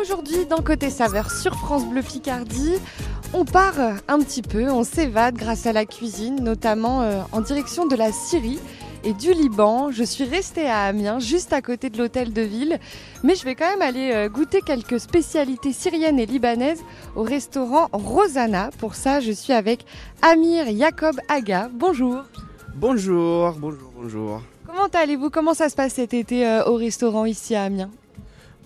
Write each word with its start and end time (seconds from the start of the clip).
Aujourd'hui, 0.00 0.46
dans 0.46 0.62
Côté 0.62 0.88
Saveur 0.88 1.30
sur 1.30 1.54
France 1.56 1.84
Bleu 1.84 2.00
Picardie, 2.00 2.76
on 3.34 3.44
part 3.44 3.78
un 4.08 4.18
petit 4.20 4.40
peu, 4.40 4.70
on 4.70 4.82
s'évade 4.82 5.34
grâce 5.34 5.66
à 5.66 5.74
la 5.74 5.84
cuisine, 5.84 6.42
notamment 6.42 7.02
euh, 7.02 7.20
en 7.32 7.42
direction 7.42 7.86
de 7.86 7.94
la 7.96 8.10
Syrie 8.10 8.58
et 9.04 9.12
du 9.12 9.34
Liban. 9.34 9.90
Je 9.90 10.02
suis 10.02 10.24
restée 10.24 10.66
à 10.66 10.84
Amiens, 10.84 11.18
juste 11.18 11.52
à 11.52 11.60
côté 11.60 11.90
de 11.90 11.98
l'hôtel 11.98 12.32
de 12.32 12.40
ville, 12.40 12.78
mais 13.24 13.34
je 13.34 13.44
vais 13.44 13.54
quand 13.54 13.68
même 13.68 13.82
aller 13.82 14.12
euh, 14.14 14.28
goûter 14.30 14.62
quelques 14.62 14.98
spécialités 14.98 15.74
syriennes 15.74 16.18
et 16.18 16.26
libanaises 16.26 16.82
au 17.14 17.22
restaurant 17.22 17.88
Rosanna. 17.92 18.70
Pour 18.78 18.94
ça, 18.94 19.20
je 19.20 19.32
suis 19.32 19.52
avec 19.52 19.84
Amir 20.22 20.64
Jacob 20.74 21.16
Aga. 21.28 21.68
Bonjour. 21.74 22.22
Bonjour, 22.74 23.52
bonjour, 23.58 23.90
bonjour. 23.94 24.42
Comment 24.66 24.88
allez-vous? 24.94 25.28
Comment 25.28 25.54
ça 25.54 25.68
se 25.68 25.74
passe 25.74 25.94
cet 25.94 26.14
été 26.14 26.46
euh, 26.46 26.64
au 26.64 26.76
restaurant 26.76 27.26
ici 27.26 27.54
à 27.54 27.64
Amiens? 27.64 27.90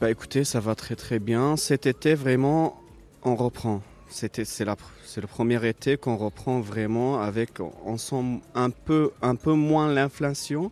Bah 0.00 0.10
écoutez, 0.10 0.42
ça 0.42 0.58
va 0.58 0.74
très 0.74 0.96
très 0.96 1.20
bien. 1.20 1.56
Cet 1.56 1.86
été, 1.86 2.14
vraiment, 2.14 2.80
on 3.22 3.36
reprend. 3.36 3.80
C'est, 4.08 4.38
le 4.38 5.26
premier 5.26 5.66
été 5.66 5.96
qu'on 5.96 6.16
reprend 6.16 6.60
vraiment 6.60 7.20
avec, 7.20 7.60
on 7.60 7.96
sent 7.96 8.40
un 8.54 8.70
peu, 8.70 9.12
un 9.22 9.34
peu 9.34 9.52
moins 9.52 9.92
l'inflation 9.92 10.70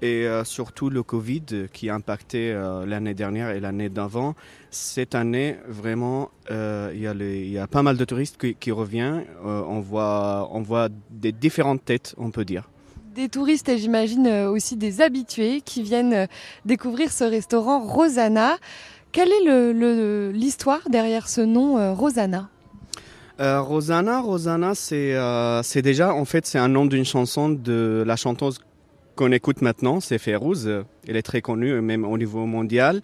et 0.00 0.26
euh, 0.26 0.44
surtout 0.44 0.90
le 0.90 1.02
Covid 1.02 1.68
qui 1.72 1.88
a 1.90 1.94
impacté 1.94 2.52
euh, 2.52 2.84
l'année 2.86 3.14
dernière 3.14 3.50
et 3.50 3.60
l'année 3.60 3.88
d'avant. 3.88 4.34
Cette 4.70 5.14
année, 5.14 5.56
vraiment, 5.68 6.30
euh, 6.50 6.92
il 6.94 7.50
y, 7.50 7.58
a 7.58 7.66
pas 7.66 7.82
mal 7.82 7.96
de 7.96 8.04
touristes 8.04 8.38
qui, 8.58 8.70
reviennent. 8.72 9.24
On 9.44 9.80
voit 9.80 10.88
des 11.10 11.32
différentes 11.32 11.84
têtes, 11.84 12.14
on 12.16 12.30
peut 12.30 12.44
dire. 12.44 12.68
Des 13.14 13.28
touristes 13.28 13.68
et 13.68 13.76
j'imagine 13.76 14.26
euh, 14.26 14.50
aussi 14.50 14.76
des 14.76 15.02
habitués 15.02 15.60
qui 15.60 15.82
viennent 15.82 16.14
euh, 16.14 16.26
découvrir 16.64 17.12
ce 17.12 17.24
restaurant 17.24 17.80
Rosanna. 17.80 18.56
Quelle 19.10 19.28
est 19.30 20.32
l'histoire 20.32 20.80
derrière 20.88 21.28
ce 21.28 21.42
nom 21.42 21.76
euh, 21.76 21.92
Rosanna? 21.92 22.48
Rosanna, 23.38 24.20
Rosanna, 24.20 24.74
c'est 24.76 25.16
c'est 25.64 25.82
déjà 25.82 26.14
en 26.14 26.24
fait 26.24 26.46
c'est 26.46 26.60
un 26.60 26.68
nom 26.68 26.86
d'une 26.86 27.04
chanson 27.04 27.48
de 27.48 28.04
la 28.06 28.14
chanteuse 28.14 28.60
qu'on 29.14 29.32
écoute 29.32 29.62
maintenant, 29.62 30.00
c'est 30.00 30.18
Férouz. 30.18 30.68
Elle 31.06 31.16
est 31.16 31.22
très 31.22 31.40
connue 31.40 31.80
même 31.80 32.04
au 32.04 32.16
niveau 32.18 32.46
mondial. 32.46 33.00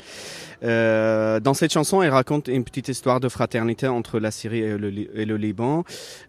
Euh, 0.63 1.41
dans 1.41 1.55
cette 1.55 1.73
chanson, 1.73 2.03
elle 2.03 2.11
raconte 2.11 2.49
une 2.49 2.65
petite 2.65 2.89
histoire 2.89 3.21
de 3.21 3.29
fraternité 3.29 3.87
entre 3.87 4.19
la 4.19 4.31
Syrie 4.31 4.61
et 4.61 4.77
le, 4.79 5.37
Liban. 5.37 5.85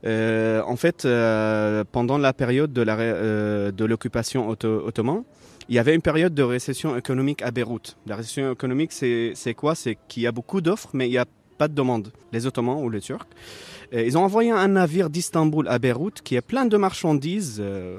Euh, 0.05 0.61
en 0.65 0.75
fait, 0.75 1.05
euh, 1.05 1.83
pendant 1.91 2.17
la 2.17 2.33
période 2.33 2.73
de 2.73 3.85
l'occupation 3.85 4.49
otto- 4.49 4.85
ottomane, 4.85 5.23
il 5.69 5.75
y 5.75 5.79
avait 5.79 5.93
une 5.93 6.01
période 6.01 6.33
de 6.33 6.41
récession 6.41 6.97
économique 6.97 7.43
à 7.43 7.51
Beyrouth. 7.51 7.97
La 8.07 8.15
récession 8.15 8.51
économique, 8.51 8.91
c'est 8.91 9.33
c'est 9.35 9.53
quoi? 9.53 9.75
C'est 9.75 9.97
qu'il 10.07 10.23
y 10.23 10.27
a 10.27 10.31
beaucoup 10.31 10.61
d'offres, 10.61 10.89
mais 10.93 11.07
il 11.07 11.11
n'y 11.11 11.19
a 11.19 11.25
pas 11.59 11.67
de 11.67 11.75
demande. 11.75 12.11
Les 12.33 12.47
Ottomans 12.47 12.79
ou 12.83 12.89
les 12.89 13.01
Turcs. 13.01 13.27
Ils 13.91 14.17
ont 14.19 14.23
envoyé 14.23 14.51
un 14.51 14.67
navire 14.67 15.09
d'Istanbul 15.09 15.67
à 15.67 15.79
Beyrouth 15.79 16.21
qui 16.21 16.35
est 16.35 16.41
plein 16.41 16.65
de 16.67 16.77
marchandises, 16.77 17.57
euh, 17.59 17.97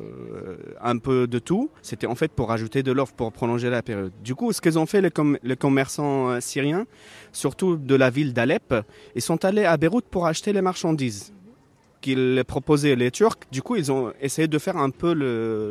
un 0.80 0.98
peu 0.98 1.27
de 1.27 1.39
tout. 1.41 1.69
C'était 1.83 2.06
en 2.06 2.14
fait 2.14 2.31
pour 2.33 2.48
rajouter 2.48 2.83
de 2.84 2.92
l'offre, 2.92 3.12
pour 3.14 3.33
prolonger 3.33 3.70
la 3.70 3.83
période. 3.83 4.12
Du 4.22 4.36
coup, 4.36 4.53
ce 4.53 4.61
qu'ils 4.61 4.78
ont 4.78 4.86
fait, 4.86 5.00
les, 5.00 5.11
com- 5.11 5.36
les 5.42 5.56
commerçants 5.56 6.31
euh, 6.31 6.41
syriens, 6.41 6.86
surtout 7.33 7.77
de 7.77 7.94
la 7.97 8.08
ville 8.08 8.33
d'Alep, 8.33 8.72
ils 9.16 9.22
sont 9.22 9.44
allés 9.44 9.64
à 9.64 9.77
Beyrouth 9.77 10.06
pour 10.11 10.27
acheter 10.27 10.53
les 10.53 10.62
marchandises 10.62 11.33
qu'ils 12.00 12.44
proposaient 12.47 12.94
les 12.94 13.11
Turcs. 13.11 13.41
Du 13.50 13.61
coup, 13.61 13.75
ils 13.77 13.91
ont 13.91 14.12
essayé 14.22 14.47
de 14.48 14.58
faire 14.58 14.77
un 14.77 14.91
peu 14.91 15.12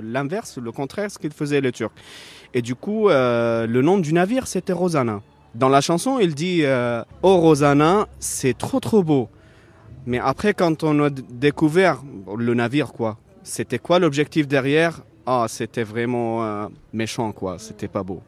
l'inverse, 0.04 0.58
le, 0.62 0.72
contraire, 0.74 1.10
ce 1.10 1.18
qu'ils 1.18 1.32
faisaient 1.34 1.62
les 1.62 1.72
Turcs. 1.72 1.96
Et 2.54 2.62
du 2.62 2.76
coup, 2.76 3.10
euh, 3.10 3.66
le 3.66 3.82
nom 3.82 3.98
du 3.98 4.12
navire, 4.14 4.48
c'était 4.48 4.74
Rosanna. 4.74 5.22
Dans 5.56 5.70
la 5.70 5.82
chanson, 5.82 6.20
il 6.20 6.36
dit 6.36 6.62
euh, 6.64 7.04
Oh 7.24 7.38
Rosanna, 7.38 8.08
c'est 8.20 8.58
trop 8.58 8.80
trop 8.80 9.04
beau. 9.04 9.30
Mais 10.06 10.20
après, 10.20 10.54
quand 10.54 10.84
on 10.84 11.04
a 11.04 11.10
découvert 11.10 12.04
le 12.38 12.54
navire, 12.54 12.94
quoi, 12.94 13.18
c'était 13.44 13.80
quoi 13.80 14.00
l'objectif 14.00 14.48
derrière? 14.48 15.02
Ah, 15.26 15.46
c'était 15.48 15.84
vraiment 15.84 16.44
euh, 16.44 16.68
méchant, 16.94 17.32
quoi. 17.32 17.58
C'était 17.60 17.88
pas 17.88 18.04
beau. 18.04 18.22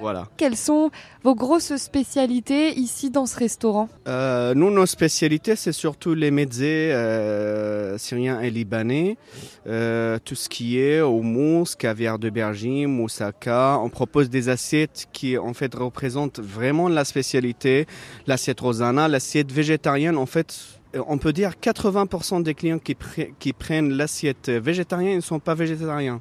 Voilà. 0.00 0.26
Quelles 0.36 0.56
sont 0.56 0.90
vos 1.22 1.34
grosses 1.34 1.76
spécialités 1.76 2.72
ici 2.78 3.10
dans 3.10 3.26
ce 3.26 3.36
restaurant 3.36 3.88
Euh, 4.08 4.54
nous, 4.54 4.70
nos 4.70 4.86
spécialités, 4.86 5.56
c'est 5.56 5.72
surtout 5.72 6.14
les 6.14 6.30
mezzés 6.30 6.92
euh, 6.92 7.98
syriens 7.98 8.40
et 8.40 8.50
libanais. 8.50 9.18
Euh, 9.66 10.18
tout 10.24 10.34
ce 10.34 10.48
qui 10.48 10.78
est 10.78 11.02
houmous, 11.02 11.76
caviar 11.78 12.18
de 12.18 12.30
bergine, 12.30 12.88
moussaka. 12.88 13.78
On 13.82 13.90
propose 13.90 14.30
des 14.30 14.48
assiettes 14.48 15.06
qui, 15.12 15.36
en 15.36 15.52
fait, 15.52 15.74
représentent 15.74 16.40
vraiment 16.40 16.88
la 16.88 17.04
spécialité. 17.04 17.86
L'assiette 18.26 18.60
Rosanna, 18.60 19.06
l'assiette 19.06 19.52
végétarienne, 19.52 20.16
en 20.16 20.26
fait, 20.26 20.56
on 21.06 21.18
peut 21.18 21.32
dire 21.32 21.52
80% 21.60 22.42
des 22.42 22.54
clients 22.54 22.78
qui 22.78 23.52
prennent 23.52 23.92
l'assiette 23.92 24.48
végétarienne 24.48 25.16
ne 25.16 25.20
sont 25.20 25.38
pas 25.38 25.54
végétariens. 25.54 26.20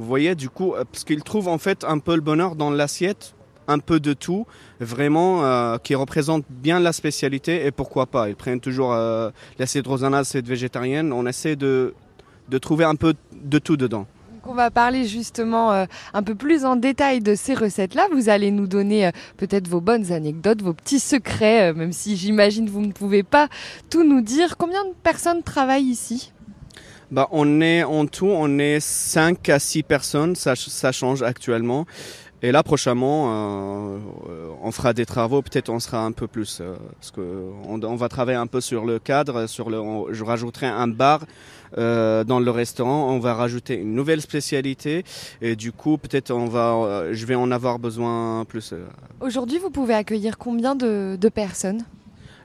Vous 0.00 0.06
voyez, 0.06 0.34
du 0.34 0.48
coup, 0.48 0.72
euh, 0.72 0.84
parce 0.90 1.04
qu'ils 1.04 1.22
trouvent 1.22 1.48
en 1.48 1.58
fait 1.58 1.84
un 1.84 1.98
peu 1.98 2.14
le 2.14 2.22
bonheur 2.22 2.56
dans 2.56 2.70
l'assiette, 2.70 3.34
un 3.68 3.78
peu 3.78 4.00
de 4.00 4.14
tout, 4.14 4.46
vraiment, 4.80 5.44
euh, 5.44 5.76
qui 5.76 5.94
représente 5.94 6.46
bien 6.48 6.80
la 6.80 6.94
spécialité 6.94 7.66
et 7.66 7.70
pourquoi 7.70 8.06
pas. 8.06 8.30
Ils 8.30 8.34
prennent 8.34 8.60
toujours 8.60 8.94
euh, 8.94 9.28
l'assiette 9.58 9.86
Rosanna, 9.86 10.16
l'assiette 10.16 10.46
végétarienne. 10.46 11.12
On 11.12 11.26
essaie 11.26 11.54
de, 11.54 11.92
de 12.48 12.56
trouver 12.56 12.86
un 12.86 12.94
peu 12.94 13.12
de 13.34 13.58
tout 13.58 13.76
dedans. 13.76 14.06
On 14.44 14.54
va 14.54 14.70
parler 14.70 15.04
justement 15.04 15.70
euh, 15.70 15.84
un 16.14 16.22
peu 16.22 16.34
plus 16.34 16.64
en 16.64 16.76
détail 16.76 17.20
de 17.20 17.34
ces 17.34 17.52
recettes-là. 17.52 18.08
Vous 18.10 18.30
allez 18.30 18.50
nous 18.50 18.66
donner 18.66 19.10
peut-être 19.36 19.68
vos 19.68 19.82
bonnes 19.82 20.12
anecdotes, 20.12 20.62
vos 20.62 20.72
petits 20.72 20.98
secrets, 20.98 21.74
même 21.74 21.92
si 21.92 22.16
j'imagine 22.16 22.70
vous 22.70 22.80
ne 22.80 22.92
pouvez 22.92 23.22
pas 23.22 23.48
tout 23.90 24.02
nous 24.02 24.22
dire. 24.22 24.56
Combien 24.56 24.82
de 24.86 24.94
personnes 25.02 25.42
travaillent 25.42 25.90
ici? 25.90 26.32
Bah, 27.10 27.28
on 27.32 27.60
est 27.60 27.82
en 27.82 28.06
tout, 28.06 28.26
on 28.28 28.58
est 28.58 28.78
5 28.80 29.48
à 29.48 29.58
6 29.58 29.82
personnes, 29.82 30.36
ça, 30.36 30.54
ch- 30.54 30.68
ça 30.68 30.92
change 30.92 31.22
actuellement. 31.22 31.84
Et 32.42 32.52
là, 32.52 32.62
prochainement, 32.62 33.26
euh, 33.28 33.98
euh, 34.30 34.48
on 34.62 34.70
fera 34.70 34.94
des 34.94 35.04
travaux, 35.04 35.42
peut-être 35.42 35.68
on 35.68 35.78
sera 35.80 36.04
un 36.04 36.12
peu 36.12 36.26
plus, 36.26 36.60
euh, 36.62 36.74
parce 36.98 37.10
que 37.10 37.20
on, 37.68 37.82
on 37.82 37.96
va 37.96 38.08
travailler 38.08 38.38
un 38.38 38.46
peu 38.46 38.60
sur 38.62 38.86
le 38.86 38.98
cadre, 38.98 39.46
sur 39.46 39.68
le, 39.70 39.78
on- 39.80 40.06
je 40.12 40.24
rajouterai 40.24 40.66
un 40.66 40.86
bar 40.88 41.20
euh, 41.78 42.24
dans 42.24 42.40
le 42.40 42.50
restaurant, 42.50 43.12
on 43.12 43.18
va 43.18 43.34
rajouter 43.34 43.74
une 43.74 43.94
nouvelle 43.94 44.22
spécialité, 44.22 45.04
et 45.42 45.54
du 45.56 45.70
coup, 45.72 45.98
peut-être 45.98 46.30
on 46.30 46.46
va, 46.46 47.12
je 47.12 47.26
vais 47.26 47.34
en 47.34 47.50
avoir 47.50 47.78
besoin 47.78 48.44
plus. 48.48 48.72
Aujourd'hui, 49.20 49.58
vous 49.58 49.70
pouvez 49.70 49.94
accueillir 49.94 50.38
combien 50.38 50.74
de, 50.74 51.16
de 51.20 51.28
personnes? 51.28 51.82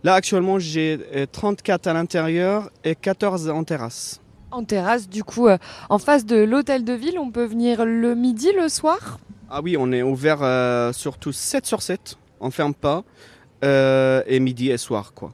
Là, 0.03 0.15
actuellement, 0.15 0.59
j'ai 0.59 0.99
euh, 1.15 1.25
34 1.31 1.87
à 1.87 1.93
l'intérieur 1.93 2.69
et 2.83 2.95
14 2.95 3.49
en 3.49 3.63
terrasse. 3.63 4.19
En 4.55 4.63
terrasse, 4.63 5.09
du 5.09 5.25
coup, 5.25 5.49
euh, 5.49 5.57
en 5.89 5.97
face 5.97 6.25
de 6.25 6.37
l'hôtel 6.37 6.85
de 6.85 6.93
ville, 6.93 7.19
on 7.19 7.29
peut 7.29 7.43
venir 7.43 7.83
le 7.83 8.15
midi, 8.15 8.53
le 8.57 8.69
soir? 8.69 9.19
Ah 9.49 9.59
oui, 9.61 9.75
on 9.77 9.91
est 9.91 10.01
ouvert 10.01 10.37
euh, 10.43 10.93
surtout 10.93 11.33
7 11.33 11.65
sur 11.65 11.81
7, 11.81 12.17
on 12.39 12.51
ferme 12.51 12.73
pas, 12.73 13.03
euh, 13.65 14.23
et 14.27 14.39
midi 14.39 14.71
et 14.71 14.77
soir 14.77 15.11
quoi. 15.13 15.33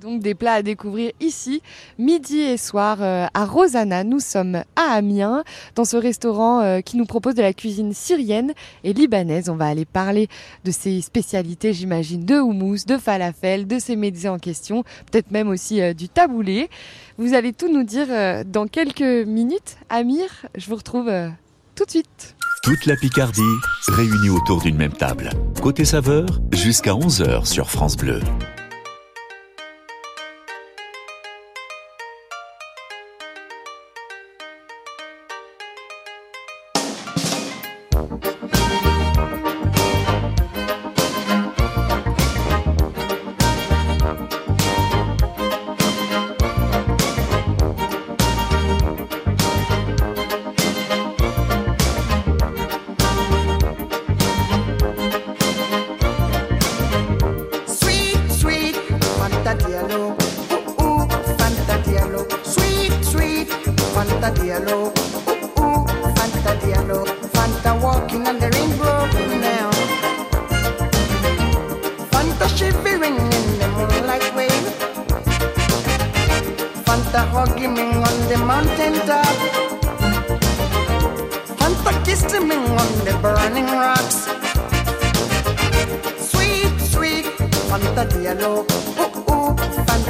Donc 0.00 0.22
des 0.22 0.34
plats 0.34 0.54
à 0.54 0.62
découvrir 0.62 1.12
ici, 1.20 1.60
midi 1.98 2.38
et 2.38 2.56
soir 2.56 2.98
euh, 3.00 3.26
à 3.34 3.44
Rosanna. 3.44 4.02
Nous 4.02 4.20
sommes 4.20 4.62
à 4.74 4.92
Amiens, 4.92 5.44
dans 5.74 5.84
ce 5.84 5.98
restaurant 5.98 6.60
euh, 6.60 6.80
qui 6.80 6.96
nous 6.96 7.04
propose 7.04 7.34
de 7.34 7.42
la 7.42 7.52
cuisine 7.52 7.92
syrienne 7.92 8.54
et 8.82 8.94
libanaise. 8.94 9.50
On 9.50 9.56
va 9.56 9.66
aller 9.66 9.84
parler 9.84 10.28
de 10.64 10.70
ces 10.70 11.02
spécialités, 11.02 11.74
j'imagine, 11.74 12.24
de 12.24 12.36
houmous, 12.36 12.86
de 12.86 12.96
falafel, 12.96 13.66
de 13.66 13.78
ces 13.78 13.94
médias 13.94 14.32
en 14.32 14.38
question, 14.38 14.84
peut-être 15.10 15.30
même 15.32 15.48
aussi 15.48 15.82
euh, 15.82 15.92
du 15.92 16.08
taboulé. 16.08 16.70
Vous 17.18 17.34
allez 17.34 17.52
tout 17.52 17.70
nous 17.70 17.82
dire 17.82 18.06
dans 18.46 18.66
quelques 18.66 19.26
minutes. 19.26 19.76
Amir, 19.90 20.24
je 20.56 20.66
vous 20.70 20.76
retrouve 20.76 21.10
tout 21.74 21.84
de 21.84 21.90
suite. 21.90 22.34
Toute 22.62 22.86
la 22.86 22.96
Picardie 22.96 23.42
réunie 23.88 24.30
autour 24.30 24.62
d'une 24.62 24.76
même 24.76 24.94
table. 24.94 25.28
Côté 25.60 25.84
saveur, 25.84 26.26
jusqu'à 26.52 26.92
11h 26.92 27.44
sur 27.44 27.70
France 27.70 27.98
Bleu. 27.98 28.20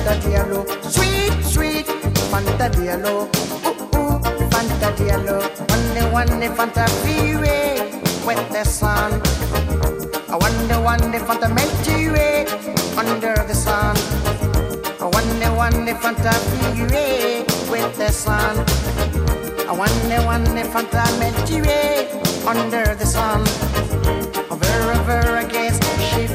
Fanta 0.00 0.16
Diallo. 0.24 0.64
Sweet, 0.90 1.44
sweet 1.44 1.86
Fanta 2.32 2.70
Diallo. 2.72 3.28
Ooh, 3.66 3.98
ooh, 3.98 4.18
Fanta 4.48 4.88
Diallo. 4.96 5.44
One 5.68 5.94
day, 5.94 6.10
one 6.10 6.40
day, 6.40 6.48
Fanta 6.48 6.88
freeway 7.04 8.00
with 8.24 8.40
the 8.48 8.64
sun. 8.64 9.20
I 10.32 10.36
wonder, 10.36 10.80
one 10.80 11.10
day, 11.10 11.18
Fanta 11.18 11.52
Milky 11.52 12.08
under 12.96 13.34
the 13.44 13.54
sun. 13.54 13.94
I 15.00 15.04
wonder, 15.04 15.52
one 15.52 15.84
day, 15.84 15.92
Fanta 15.92 16.32
freeway 16.48 17.44
with 17.68 17.96
the 17.98 18.10
sun. 18.10 18.56
I 19.68 19.72
wonder, 19.72 20.24
one 20.24 20.44
day, 20.44 20.64
Fanta 20.64 21.04
Milky 21.20 21.60
under 22.48 22.94
the 22.94 23.04
sun. 23.04 23.42
Over, 24.50 24.92
over 24.96 25.36
again, 25.36 25.74
she 26.08 26.26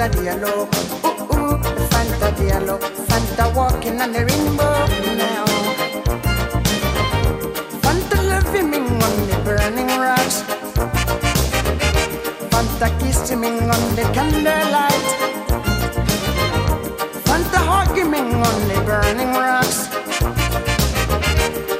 Fanta 0.00 0.16
Diallo. 0.16 0.66
Ooh, 1.04 1.36
ooh, 1.36 1.58
Fanta 1.92 2.32
Diallo. 2.32 2.78
Fanta 3.08 3.54
walking 3.54 4.00
on 4.00 4.12
the 4.12 4.24
rainbow 4.24 4.86
now. 5.20 5.44
Fanta 7.84 8.18
loving 8.26 8.70
me 8.70 8.78
on 8.78 9.14
the 9.28 9.36
burning 9.44 9.88
rocks. 10.00 10.40
Fanta 12.48 12.88
kissing 12.98 13.40
me 13.40 13.48
on 13.48 13.84
the 13.94 14.08
candlelight. 14.16 15.06
Fanta 17.28 17.60
hugging 17.60 18.10
me 18.10 18.20
on 18.20 18.68
the 18.68 18.80
burning 18.88 19.34
rocks. 19.34 19.90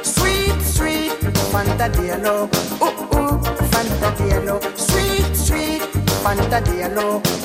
Sweet, 0.03 0.61
sweet 0.61 1.13
Fanta 1.49 1.89
Diallo. 1.89 2.45
Ooh, 2.85 3.17
ooh, 3.17 3.41
Fanta 3.73 4.13
Diallo. 4.15 4.61
Sweet, 4.77 5.35
sweet 5.35 5.81
Fanta 6.21 6.61
Diallo. 6.61 7.40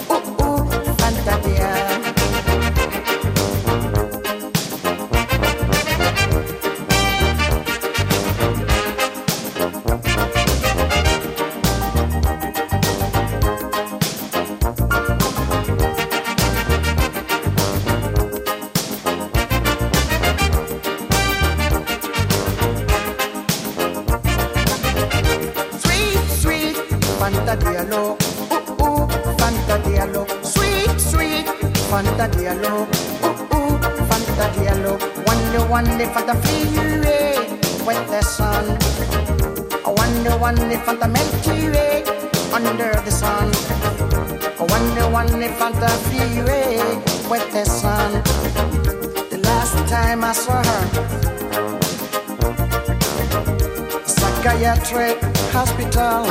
Psychiatric 54.87 55.19
hospital. 55.51 56.23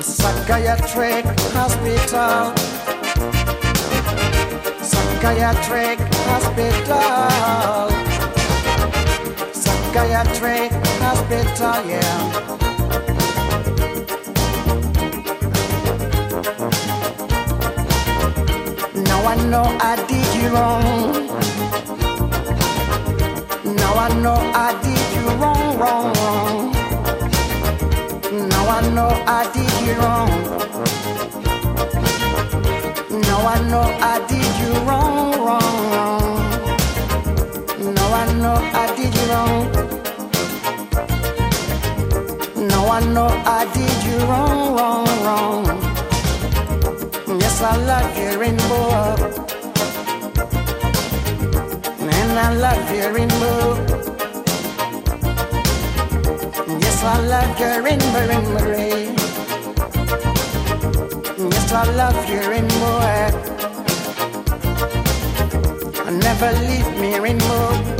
Psychiatric 0.00 1.24
hospital. 1.52 2.54
Psychiatric 4.80 5.98
hospital. 6.30 7.90
Psychiatric 9.52 10.72
hospital, 11.04 11.76
yeah. 11.84 12.46
Now 19.04 19.20
I 19.26 19.34
know 19.50 19.66
I 19.80 19.96
did 20.08 20.28
you 20.34 20.48
wrong. 20.48 21.26
Now 23.76 23.94
I 23.94 24.08
know 24.22 24.38
I 24.54 24.72
did 24.82 25.04
you 25.14 25.26
wrong, 25.40 25.55
wrong. 25.78 26.72
Now 28.50 28.68
I 28.68 28.80
know 28.94 29.10
I 29.26 29.42
did 29.54 29.72
you 29.84 29.94
wrong. 30.00 30.30
Now 33.28 33.46
I 33.46 33.56
know 33.70 33.84
I 34.12 34.14
did 34.28 34.52
you 34.62 34.72
wrong, 34.86 35.32
wrong, 35.46 35.76
wrong. 35.94 36.36
Now 37.94 38.14
I 38.20 38.24
know 38.42 38.56
I 38.82 38.86
did 38.96 39.14
you 39.18 39.26
wrong. 39.32 39.62
Now 42.68 42.88
I 42.88 43.00
know 43.14 43.28
I 43.44 43.60
did 43.74 43.98
you 44.08 44.18
wrong, 44.30 44.76
wrong, 44.76 45.06
wrong. 45.24 45.64
Yes, 47.40 47.60
I 47.62 47.76
love 47.90 48.18
your 48.18 48.38
rainbow. 48.38 48.84
And 52.00 52.38
I 52.38 52.54
love 52.54 52.94
your 52.94 53.12
rainbow. 53.12 53.85
I 57.08 57.20
love 57.20 57.60
you 57.60 57.86
in 57.86 57.98
memory. 58.12 59.14
Yes, 61.38 61.72
I 61.72 61.84
love 61.94 62.28
you 62.28 62.40
in 62.50 62.66
more. 62.80 63.30
Never 66.10 66.50
leave 66.66 66.90
me 67.00 67.14
in 67.30 67.38
more. 67.38 67.95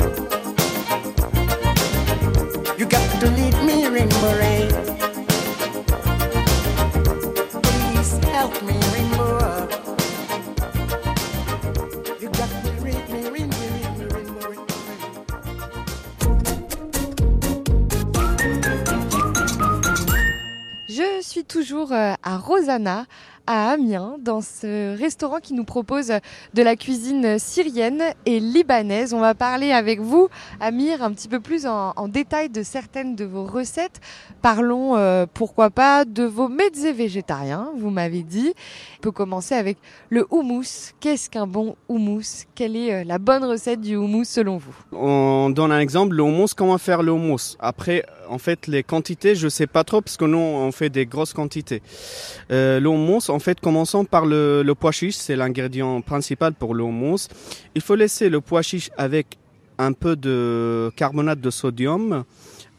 Toujours 21.47 21.93
euh, 21.93 22.15
à 22.23 22.37
Rosanna, 22.37 23.07
à 23.47 23.71
Amiens, 23.71 24.17
dans 24.19 24.41
ce 24.41 24.99
restaurant 24.99 25.39
qui 25.41 25.55
nous 25.55 25.65
propose 25.65 26.13
de 26.55 26.63
la 26.63 26.77
cuisine 26.77 27.39
syrienne 27.39 28.03
et 28.25 28.41
libanaise. 28.41 29.15
On 29.15 29.21
va 29.21 29.35
parler 29.35 29.71
avec 29.73 30.01
vous, 30.01 30.29
Amir, 30.61 31.03
un 31.03 31.13
petit 31.13 31.29
peu 31.29 31.41
plus 31.41 31.67
en, 31.67 32.09
détail 32.09 32.49
de 32.49 32.63
certaines 32.63 33.15
de 33.15 33.25
vos 33.25 33.45
recettes. 33.45 34.01
Parlons, 34.43 34.97
euh, 34.97 35.27
pourquoi 35.33 35.71
pas, 35.71 36.05
de 36.05 36.25
vos 36.25 36.49
mezzés 36.49 36.93
végétariens, 36.93 37.71
vous 37.77 37.91
m'avez 37.91 38.23
dit. 38.23 38.53
On 38.99 39.03
peut 39.03 39.11
commencer 39.13 39.55
avec 39.55 39.79
le 40.11 40.27
houmous. 40.31 40.93
Qu'est-ce 41.01 41.31
qu'un 41.31 41.47
bon 41.47 41.77
houmous? 41.89 42.47
Quelle 42.55 42.77
est 42.77 42.95
euh, 42.95 43.05
la 43.05 43.19
bonne 43.19 43.45
recette 43.45 43.81
du 43.81 43.97
houmous 43.97 44.25
selon 44.25 44.57
vous? 44.57 44.75
On 44.93 45.51
donne 45.51 45.73
un 45.73 45.81
exemple, 45.81 46.17
le 46.17 46.23
houmous, 46.23 46.49
comment 46.57 46.79
faire 46.79 47.03
le 47.03 47.13
houmous? 47.13 47.57
Après, 47.61 48.05
en 48.29 48.39
fait, 48.39 48.67
les 48.67 48.83
quantités, 48.83 49.35
je 49.35 49.49
sais 49.49 49.67
pas 49.67 49.85
trop 49.85 50.01
parce 50.01 50.17
que 50.17 50.25
nous, 50.25 50.39
on 50.39 50.73
fait 50.73 50.91
des 50.91 51.07
grosses 51.07 51.33
quantités. 51.33 51.83
Euh, 52.51 52.81
houmous, 52.85 53.29
en 53.29 53.39
fait, 53.39 53.61
commençons 53.61 54.05
par 54.05 54.27
le, 54.27 54.63
le 54.63 54.75
pois 54.75 54.93
chiche, 54.93 55.17
c'est 55.17 55.37
l'ingrédient 55.37 56.01
principal 56.01 56.53
pour 56.55 56.75
le 56.75 56.83
houmous. 56.83 57.29
Il 57.75 57.83
faut 57.83 57.97
laisser 57.97 58.29
le 58.29 58.41
pois 58.41 58.63
chiche 58.63 58.91
avec 58.97 59.39
un 59.79 59.93
peu 59.93 60.17
de 60.17 60.91
carbonate 60.97 61.41
de 61.41 61.51
sodium 61.51 62.25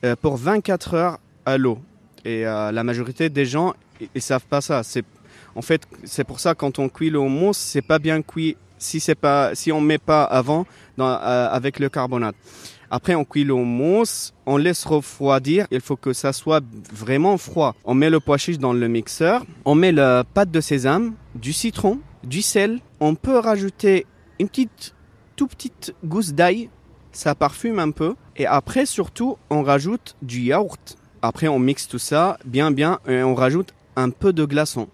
euh, 0.03 0.15
pour 0.21 0.37
24 0.37 0.93
heures 0.93 1.19
à 1.45 1.57
l'eau. 1.57 1.79
Et 2.25 2.45
euh, 2.45 2.71
la 2.71 2.83
majorité 2.83 3.29
des 3.29 3.45
gens, 3.45 3.73
ils, 4.13 4.21
savent 4.21 4.45
pas 4.45 4.61
ça. 4.61 4.81
En 5.55 5.61
fait, 5.61 5.83
c'est 6.03 6.23
pour 6.23 6.39
ça 6.39 6.55
quand 6.55 6.79
on 6.79 6.89
cuit 6.89 7.09
le 7.09 7.19
houmous, 7.19 7.53
c'est 7.53 7.81
pas 7.81 7.99
bien 7.99 8.21
cuit 8.21 8.57
si 8.77 8.99
c'est 8.99 9.15
pas 9.15 9.55
si 9.55 9.71
on 9.71 9.81
met 9.81 9.97
pas 9.97 10.23
avant 10.23 10.65
euh, 10.99 11.47
avec 11.49 11.79
le 11.79 11.89
carbonate. 11.89 12.35
Après, 12.89 13.15
on 13.15 13.25
cuit 13.25 13.43
le 13.43 13.53
houmous, 13.53 14.31
on 14.45 14.57
laisse 14.57 14.85
refroidir. 14.85 15.67
Il 15.71 15.81
faut 15.81 15.97
que 15.97 16.13
ça 16.13 16.31
soit 16.31 16.63
vraiment 16.91 17.37
froid. 17.37 17.75
On 17.83 17.93
met 17.93 18.09
le 18.09 18.19
pois 18.19 18.37
chiche 18.37 18.59
dans 18.59 18.73
le 18.73 18.87
mixeur. 18.87 19.45
On 19.65 19.75
met 19.75 19.91
la 19.91 20.23
pâte 20.23 20.51
de 20.51 20.61
sésame, 20.61 21.15
du 21.35 21.53
citron, 21.53 21.99
du 22.23 22.41
sel. 22.41 22.79
On 22.99 23.15
peut 23.15 23.37
rajouter 23.37 24.05
une 24.39 24.47
petite, 24.47 24.95
tout 25.35 25.47
petite 25.47 25.93
gousse 26.05 26.33
d'ail. 26.33 26.69
Ça 27.11 27.35
parfume 27.35 27.79
un 27.79 27.91
peu. 27.91 28.15
Et 28.37 28.45
après, 28.45 28.85
surtout, 28.85 29.37
on 29.49 29.63
rajoute 29.63 30.15
du 30.21 30.41
yaourt. 30.41 30.97
Après, 31.21 31.47
on 31.47 31.59
mixe 31.59 31.87
tout 31.87 31.99
ça 31.99 32.37
bien, 32.45 32.71
bien, 32.71 32.99
et 33.07 33.23
on 33.23 33.35
rajoute 33.35 33.73
un 33.95 34.11
peu 34.11 34.31
de 34.31 34.45
glaçon. 34.45 34.87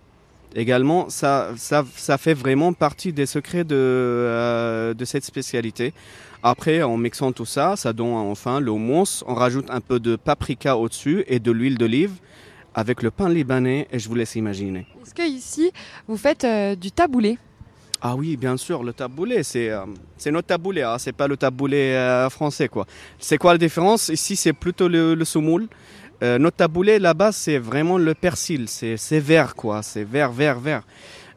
Également, 0.56 1.10
ça, 1.10 1.52
ça, 1.58 1.84
ça 1.96 2.18
fait 2.18 2.34
vraiment 2.36 2.74
partie 2.74 3.12
des 3.12 3.26
secrets 3.26 3.64
de, 3.64 3.76
euh, 3.76 4.94
de 4.94 5.06
cette 5.06 5.26
spécialité. 5.26 5.94
Après, 6.44 6.84
en 6.84 6.98
mixant 6.98 7.32
tout 7.32 7.46
ça, 7.46 7.76
ça 7.76 7.94
donne 7.94 8.08
enfin 8.08 8.60
le 8.60 8.70
houmous. 8.70 9.24
On 9.26 9.34
rajoute 9.34 9.66
un 9.70 9.82
peu 9.82 10.00
de 10.00 10.16
paprika 10.16 10.78
au-dessus 10.78 11.24
et 11.28 11.40
de 11.40 11.52
l'huile 11.52 11.78
d'olive 11.78 12.12
avec 12.76 13.02
le 13.02 13.12
pain 13.12 13.30
libanais 13.30 13.88
et 13.92 14.00
je 14.00 14.10
vous 14.10 14.16
laisse 14.16 14.36
imaginer. 14.36 14.86
Est-ce 15.04 15.14
que 15.14 15.28
ici 15.28 15.72
vous 16.08 16.18
faites 16.18 16.44
euh, 16.44 16.76
du 16.76 16.92
taboulé? 16.92 17.38
Ah 18.02 18.16
oui, 18.18 18.36
bien 18.36 18.58
sûr, 18.58 18.84
le 18.84 18.92
taboulé, 18.92 19.44
c'est 19.44 19.70
euh, 19.70 19.86
notre 20.26 20.48
taboulé, 20.48 20.82
hein, 20.82 20.98
c'est 20.98 21.14
pas 21.14 21.28
le 21.30 21.38
taboulé 21.38 21.78
euh, 21.94 22.30
français 22.30 22.68
quoi. 22.68 22.86
C'est 23.18 23.38
quoi 23.38 23.54
la 23.54 23.58
différence? 23.58 24.10
Ici, 24.10 24.36
c'est 24.36 24.52
plutôt 24.52 24.90
le, 24.90 25.16
le 25.16 25.24
semoule. 25.26 25.68
Euh, 26.22 26.38
notre 26.38 26.58
taboulé 26.58 27.00
là-bas, 27.00 27.32
c'est 27.32 27.58
vraiment 27.58 27.98
le 27.98 28.14
persil, 28.14 28.68
c'est 28.68 29.20
vert 29.20 29.56
quoi, 29.56 29.82
c'est 29.82 30.04
vert, 30.04 30.32
vert, 30.32 30.60
vert. 30.60 30.84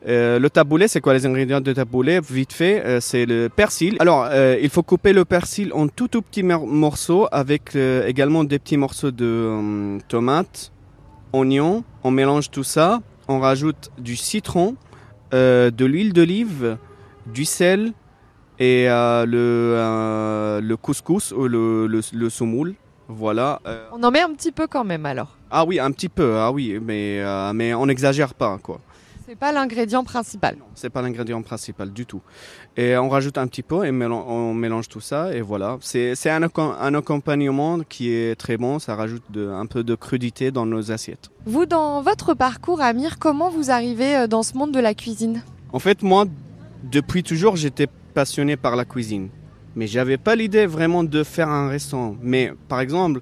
Euh, 0.06 0.38
le 0.38 0.48
taboulé, 0.50 0.86
c'est 0.86 1.00
quoi 1.00 1.14
les 1.14 1.26
ingrédients 1.26 1.60
de 1.60 1.72
taboulé? 1.72 2.20
Vite 2.20 2.52
fait, 2.52 2.84
euh, 2.84 3.00
c'est 3.00 3.26
le 3.26 3.48
persil. 3.48 3.96
Alors, 3.98 4.28
euh, 4.30 4.56
il 4.62 4.68
faut 4.70 4.84
couper 4.84 5.12
le 5.12 5.24
persil 5.24 5.72
en 5.72 5.88
tout 5.88 6.08
petits 6.08 6.44
mor- 6.44 6.66
morceaux 6.66 7.26
avec 7.32 7.74
également 7.74 8.44
des 8.44 8.58
petits 8.60 8.76
morceaux 8.76 9.10
de 9.10 9.24
euh, 9.24 9.98
tomates, 10.06 10.70
oignons. 11.32 11.82
On 12.04 12.12
mélange 12.12 12.50
tout 12.50 12.62
ça. 12.62 13.00
On 13.26 13.40
rajoute 13.40 13.90
du 13.98 14.14
citron, 14.14 14.76
de 15.32 15.84
l'huile 15.84 16.12
d'olive, 16.12 16.76
du 17.26 17.44
sel 17.44 17.92
et 18.60 18.86
le, 18.86 20.60
le 20.62 20.76
couscous 20.76 21.32
ou 21.32 21.48
le, 21.48 21.88
le, 21.88 22.00
le 22.12 22.30
semoule. 22.30 22.74
Voilà. 23.08 23.60
Euh, 23.66 23.86
On 23.92 24.02
en 24.02 24.10
met 24.10 24.20
un 24.22 24.32
petit 24.32 24.52
peu 24.52 24.66
quand 24.66 24.84
même 24.84 25.06
alors. 25.06 25.36
ah 25.50 25.64
oui, 25.64 25.78
un 25.78 25.90
petit 25.92 26.08
peu. 26.08 26.36
Ah 26.38 26.50
oui, 26.50 26.78
mais 26.82 27.20
euh, 27.20 27.52
mais 27.52 27.72
on 27.74 27.86
n'exagère 27.86 28.34
pas 28.34 28.58
quoi. 28.62 28.80
C'est 29.28 29.34
pas 29.36 29.50
l'ingrédient 29.50 30.04
principal. 30.04 30.56
C'est 30.76 30.88
pas 30.88 31.02
l'ingrédient 31.02 31.42
principal 31.42 31.90
du 31.92 32.06
tout. 32.06 32.20
Et 32.76 32.96
on 32.96 33.08
rajoute 33.08 33.38
un 33.38 33.48
petit 33.48 33.64
peu 33.64 33.84
et 33.84 33.90
on 33.90 34.54
mélange 34.54 34.88
tout 34.88 35.00
ça 35.00 35.34
et 35.34 35.40
voilà. 35.40 35.78
C'est 35.80 36.14
un, 36.30 36.42
un 36.44 36.94
accompagnement 36.94 37.80
qui 37.88 38.12
est 38.12 38.36
très 38.38 38.56
bon. 38.56 38.78
Ça 38.78 38.94
rajoute 38.94 39.24
de, 39.30 39.48
un 39.48 39.66
peu 39.66 39.82
de 39.82 39.96
crudité 39.96 40.52
dans 40.52 40.64
nos 40.64 40.92
assiettes. 40.92 41.30
Vous, 41.44 41.66
dans 41.66 42.02
votre 42.02 42.34
parcours, 42.34 42.80
Amir, 42.80 43.18
comment 43.18 43.50
vous 43.50 43.72
arrivez 43.72 44.16
euh, 44.16 44.26
dans 44.28 44.44
ce 44.44 44.56
monde 44.56 44.70
de 44.70 44.78
la 44.78 44.94
cuisine? 44.94 45.42
En 45.72 45.80
fait, 45.80 46.04
moi, 46.04 46.26
depuis 46.84 47.24
toujours, 47.24 47.56
j'étais 47.56 47.88
passionné 48.14 48.56
par 48.56 48.76
la 48.76 48.84
cuisine. 48.84 49.28
Mais 49.76 49.86
j'avais 49.86 50.16
pas 50.16 50.34
l'idée 50.34 50.66
vraiment 50.66 51.04
de 51.04 51.22
faire 51.22 51.48
un 51.48 51.68
restaurant. 51.68 52.16
Mais 52.22 52.52
par 52.68 52.80
exemple, 52.80 53.20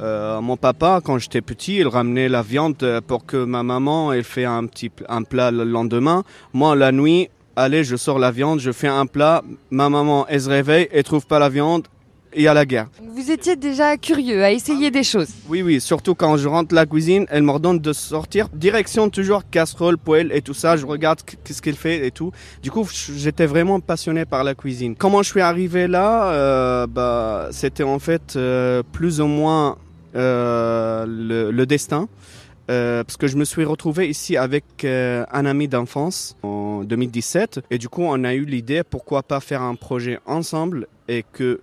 euh, 0.00 0.40
mon 0.40 0.56
papa, 0.56 1.00
quand 1.04 1.18
j'étais 1.18 1.40
petit, 1.40 1.78
il 1.78 1.88
ramenait 1.88 2.28
la 2.28 2.42
viande 2.42 2.76
euh, 2.84 3.00
pour 3.00 3.26
que 3.26 3.44
ma 3.44 3.64
maman 3.64 4.12
elle 4.12 4.22
fait 4.22 4.44
un 4.44 4.64
petit 4.66 4.92
un 5.08 5.24
plat 5.24 5.50
le 5.50 5.64
lendemain. 5.64 6.22
Moi, 6.52 6.76
la 6.76 6.92
nuit, 6.92 7.28
allez, 7.56 7.82
je 7.82 7.96
sors 7.96 8.20
la 8.20 8.30
viande, 8.30 8.60
je 8.60 8.70
fais 8.70 8.86
un 8.86 9.06
plat. 9.06 9.42
Ma 9.70 9.88
maman, 9.88 10.24
elle 10.28 10.40
se 10.40 10.48
réveille, 10.48 10.88
elle 10.92 11.02
trouve 11.02 11.26
pas 11.26 11.40
la 11.40 11.48
viande. 11.48 11.88
Y 12.36 12.46
a 12.46 12.54
la 12.54 12.66
guerre. 12.66 12.88
Vous 13.02 13.30
étiez 13.30 13.56
déjà 13.56 13.96
curieux 13.96 14.44
à 14.44 14.50
essayer 14.52 14.90
des 14.90 15.02
choses. 15.02 15.28
Oui, 15.48 15.62
oui, 15.62 15.80
surtout 15.80 16.14
quand 16.14 16.36
je 16.36 16.46
rentre 16.46 16.74
la 16.74 16.84
cuisine, 16.86 17.26
elle 17.30 17.42
m'ordonne 17.42 17.78
de 17.78 17.92
sortir. 17.92 18.48
Direction 18.52 19.08
toujours 19.10 19.48
casserole, 19.50 19.96
poêle 19.98 20.30
et 20.32 20.42
tout 20.42 20.54
ça. 20.54 20.76
Je 20.76 20.84
regarde 20.86 21.22
qu- 21.22 21.36
qu'est-ce 21.42 21.62
qu'elle 21.62 21.74
fait 21.76 22.06
et 22.06 22.10
tout. 22.10 22.30
Du 22.62 22.70
coup, 22.70 22.86
j'étais 23.16 23.46
vraiment 23.46 23.80
passionné 23.80 24.24
par 24.26 24.44
la 24.44 24.54
cuisine. 24.54 24.94
Comment 24.94 25.22
je 25.22 25.30
suis 25.30 25.40
arrivé 25.40 25.88
là 25.88 26.30
euh, 26.32 26.86
Bah, 26.86 27.48
c'était 27.50 27.82
en 27.82 27.98
fait 27.98 28.34
euh, 28.36 28.82
plus 28.92 29.20
ou 29.20 29.26
moins 29.26 29.76
euh, 30.14 31.06
le, 31.08 31.50
le 31.50 31.66
destin. 31.66 32.08
Euh, 32.70 33.02
parce 33.02 33.16
que 33.16 33.26
je 33.28 33.36
me 33.38 33.46
suis 33.46 33.64
retrouvé 33.64 34.10
ici 34.10 34.36
avec 34.36 34.64
euh, 34.84 35.24
un 35.32 35.46
ami 35.46 35.68
d'enfance 35.68 36.36
en 36.42 36.84
2017 36.84 37.60
et 37.70 37.78
du 37.78 37.88
coup 37.88 38.02
on 38.02 38.22
a 38.24 38.34
eu 38.34 38.44
l'idée 38.44 38.82
pourquoi 38.82 39.22
pas 39.22 39.40
faire 39.40 39.62
un 39.62 39.74
projet 39.74 40.18
ensemble 40.26 40.86
et 41.08 41.24
que 41.32 41.60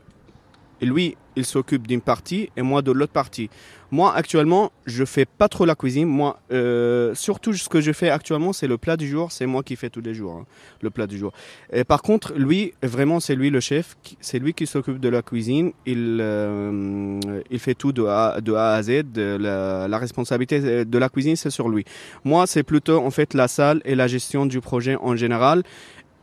et 0.85 0.87
lui, 0.87 1.17
il 1.35 1.45
s'occupe 1.45 1.87
d'une 1.87 1.99
partie 1.99 2.49
et 2.55 2.61
moi 2.61 2.83
de 2.83 2.91
l'autre 2.91 3.11
partie. 3.11 3.49
Moi, 3.89 4.13
actuellement, 4.13 4.71
je 4.85 5.03
fais 5.03 5.25
pas 5.25 5.49
trop 5.49 5.65
la 5.65 5.73
cuisine. 5.73 6.07
Moi, 6.07 6.39
euh, 6.51 7.15
surtout 7.15 7.53
ce 7.53 7.67
que 7.67 7.81
je 7.81 7.91
fais 7.91 8.11
actuellement, 8.11 8.53
c'est 8.53 8.67
le 8.67 8.77
plat 8.77 8.95
du 8.95 9.07
jour. 9.07 9.31
C'est 9.31 9.47
moi 9.47 9.63
qui 9.63 9.75
fais 9.77 9.89
tous 9.89 10.01
les 10.01 10.13
jours 10.13 10.33
hein, 10.33 10.45
le 10.81 10.91
plat 10.91 11.07
du 11.07 11.17
jour. 11.17 11.33
Et 11.73 11.83
par 11.83 12.03
contre, 12.03 12.33
lui, 12.35 12.73
vraiment, 12.83 13.19
c'est 13.19 13.35
lui 13.35 13.49
le 13.49 13.59
chef. 13.59 13.95
C'est 14.21 14.37
lui 14.37 14.53
qui 14.53 14.67
s'occupe 14.67 14.99
de 14.99 15.09
la 15.09 15.23
cuisine. 15.23 15.71
Il, 15.87 16.19
euh, 16.21 17.19
il 17.49 17.59
fait 17.59 17.73
tout 17.73 17.91
de 17.91 18.03
A, 18.03 18.35
à 18.35 18.83
Z. 18.83 19.05
La, 19.15 19.87
la 19.87 19.97
responsabilité 19.97 20.85
de 20.85 20.97
la 20.99 21.09
cuisine, 21.09 21.35
c'est 21.35 21.49
sur 21.49 21.67
lui. 21.67 21.83
Moi, 22.23 22.45
c'est 22.45 22.63
plutôt 22.63 22.99
en 22.99 23.09
fait 23.09 23.33
la 23.33 23.47
salle 23.47 23.81
et 23.85 23.95
la 23.95 24.05
gestion 24.05 24.45
du 24.45 24.61
projet 24.61 24.97
en 24.97 25.15
général. 25.15 25.63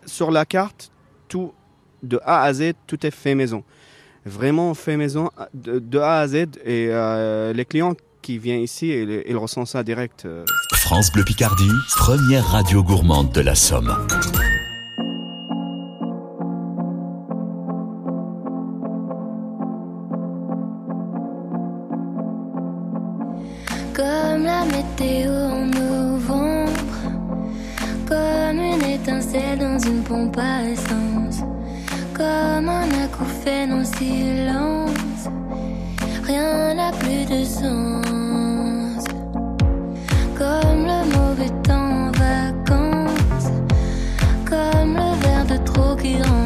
Sur 0.07 0.31
la 0.31 0.45
carte, 0.45 0.93
tout 1.27 1.53
de 2.05 2.21
A 2.25 2.43
à 2.43 2.53
Z, 2.53 2.75
tout 2.87 3.05
est 3.05 3.11
fait 3.11 3.35
maison 3.35 3.65
vraiment 4.25 4.75
fait 4.75 4.97
maison 4.97 5.31
de, 5.55 5.79
de 5.79 5.99
A 5.99 6.19
à 6.21 6.29
Z 6.29 6.35
et 6.65 6.89
euh, 6.91 7.53
les 7.53 7.65
clients 7.65 7.95
qui 8.23 8.39
viennent 8.39 8.61
ici, 8.61 8.89
ils, 8.89 9.23
ils 9.27 9.37
ressentent 9.37 9.67
ça 9.69 9.83
direct. 9.83 10.25
euh. 10.27 10.45
France 10.75 11.11
Bleu 11.13 11.25
Picardie, 11.25 11.69
première 11.97 12.47
radio 12.47 12.83
gourmande 12.83 13.33
de 13.33 13.41
la 13.41 13.55
Somme. 13.55 13.93
Comme 23.95 24.45
la 24.45 24.65
météo 24.65 25.31
en 25.33 25.67
novembre, 25.67 26.73
comme 28.09 28.59
une 28.59 28.83
étincelle 28.91 29.59
dans 29.59 29.79
une 29.79 30.03
pompe 30.03 30.39
à 30.39 30.65
essence, 30.65 31.32
comme 32.23 32.69
un 32.69 32.89
acouphène 33.05 33.73
en 33.73 33.85
silence, 33.85 35.25
rien 36.23 36.75
n'a 36.75 36.93
plus 36.93 37.25
de 37.25 37.45
sens. 37.45 39.05
Comme 40.39 40.83
le 40.93 41.01
mauvais 41.17 41.53
temps 41.67 41.91
en 42.07 42.13
vacances, 42.13 43.51
comme 44.49 44.95
le 45.03 45.11
verre 45.23 45.47
de 45.47 45.57
trop 45.65 45.97
qui 45.97 46.15
rend 46.23 46.42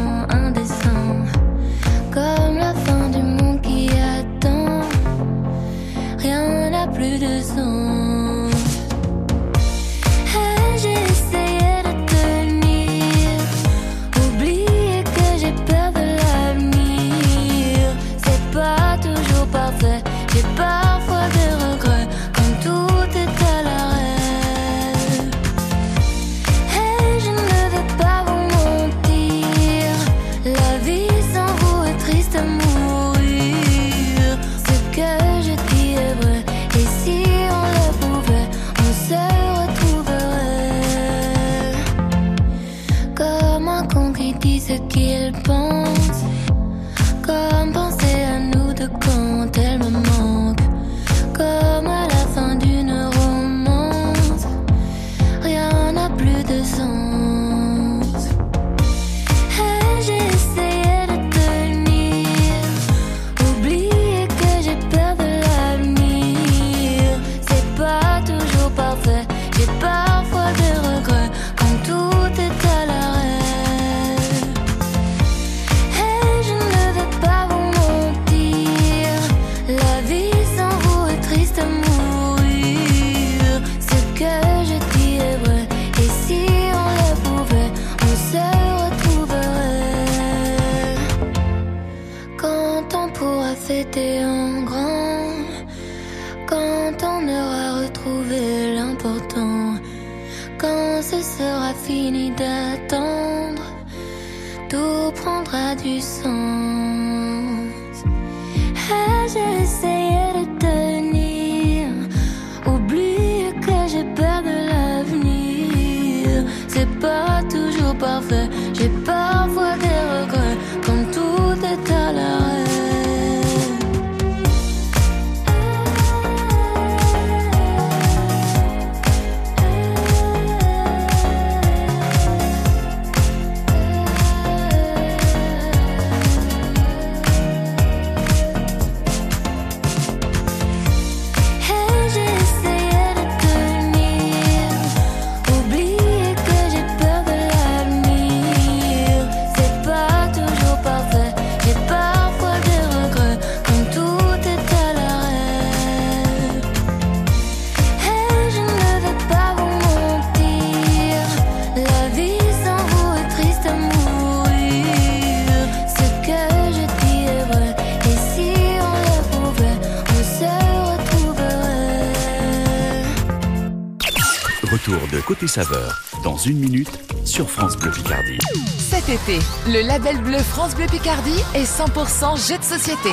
Côté 175.27 175.49
Saveur 175.49 176.01
dans 176.23 176.37
une 176.37 176.59
minute 176.59 177.01
sur 177.25 177.51
France 177.51 177.77
Bleu 177.77 177.91
Picardie. 177.91 178.39
Cet 178.79 179.09
été, 179.09 179.41
le 179.67 179.85
label 179.85 180.19
bleu 180.19 180.39
France 180.39 180.77
Bleu 180.77 180.87
Picardie 180.87 181.43
est 181.53 181.65
100% 181.65 182.49
jeu 182.49 182.57
de 182.57 182.63
société. 182.63 183.11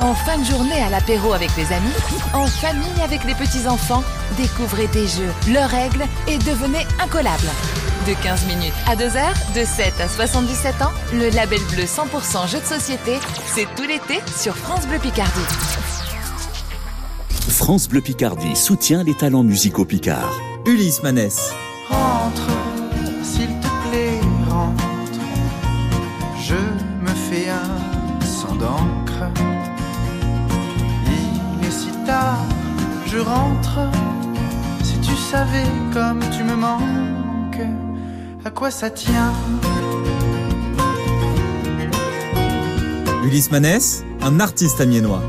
En 0.00 0.14
fin 0.14 0.38
de 0.38 0.44
journée 0.44 0.80
à 0.80 0.90
l'apéro 0.90 1.32
avec 1.32 1.50
les 1.56 1.72
amis, 1.72 1.90
en 2.32 2.46
famille 2.46 3.02
avec 3.02 3.24
les 3.24 3.34
petits-enfants, 3.34 4.04
découvrez 4.36 4.86
des 4.86 5.08
jeux, 5.08 5.32
leurs 5.52 5.68
règles 5.68 6.04
et 6.28 6.38
devenez 6.38 6.86
incollables. 7.02 7.50
De 8.06 8.14
15 8.22 8.46
minutes 8.46 8.74
à 8.86 8.94
2 8.94 9.16
heures, 9.16 9.34
de 9.56 9.64
7 9.64 10.00
à 10.00 10.08
77 10.08 10.80
ans, 10.80 10.92
le 11.12 11.28
label 11.30 11.60
bleu 11.72 11.86
100% 11.86 12.48
jeu 12.48 12.60
de 12.60 12.64
société, 12.64 13.18
c'est 13.46 13.66
tout 13.74 13.82
l'été 13.82 14.20
sur 14.36 14.56
France 14.56 14.86
Bleu 14.86 15.00
Picardie. 15.00 15.40
France 17.48 17.88
Bleu 17.88 18.00
Picardie 18.00 18.54
soutient 18.54 19.02
les 19.02 19.14
talents 19.14 19.42
musicaux 19.42 19.84
picards. 19.84 20.53
Ulysse 20.66 21.02
Manès. 21.02 21.52
Rentre, 21.90 22.48
s'il 23.22 23.48
te 23.60 23.68
plaît, 23.86 24.18
rentre. 24.48 25.20
Je 26.42 26.54
me 27.02 27.14
fais 27.28 27.50
un 27.50 28.24
sang 28.24 28.54
d'encre. 28.54 29.30
Il 31.06 31.66
est 31.66 31.70
si 31.70 31.90
tard, 32.06 32.38
je 33.06 33.18
rentre. 33.18 33.78
Si 34.82 34.98
tu 35.00 35.14
savais 35.14 35.66
comme 35.92 36.20
tu 36.34 36.42
me 36.44 36.56
manques, 36.56 37.68
à 38.44 38.50
quoi 38.50 38.70
ça 38.70 38.88
tient? 38.88 39.34
Ulysse 43.24 43.50
Manès, 43.50 44.02
un 44.22 44.40
artiste 44.40 44.80
amiénois. 44.80 45.22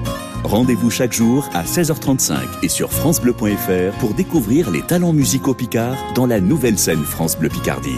Rendez-vous 0.46 0.92
chaque 0.92 1.12
jour 1.12 1.50
à 1.56 1.64
16h35 1.64 2.36
et 2.62 2.70
sur 2.70 2.92
francebleu.fr 2.92 3.98
pour 4.00 4.14
découvrir 4.14 4.70
les 4.70 4.84
talents 4.84 5.12
musicaux 5.12 5.56
picards 5.56 5.98
dans 6.14 6.28
la 6.28 6.40
nouvelle 6.40 6.78
scène 6.78 7.04
France 7.04 7.36
Bleu 7.36 7.50
Picardie. 7.50 7.98